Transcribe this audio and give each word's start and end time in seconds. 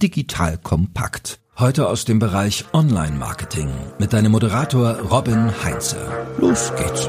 digital 0.00 0.58
kompakt. 0.58 1.40
Heute 1.58 1.88
aus 1.88 2.06
dem 2.06 2.18
Bereich 2.18 2.64
Online-Marketing 2.72 3.68
mit 3.98 4.14
deinem 4.14 4.32
Moderator 4.32 4.98
Robin 4.98 5.52
Heinze. 5.62 5.98
Los 6.38 6.72
geht's. 6.74 7.08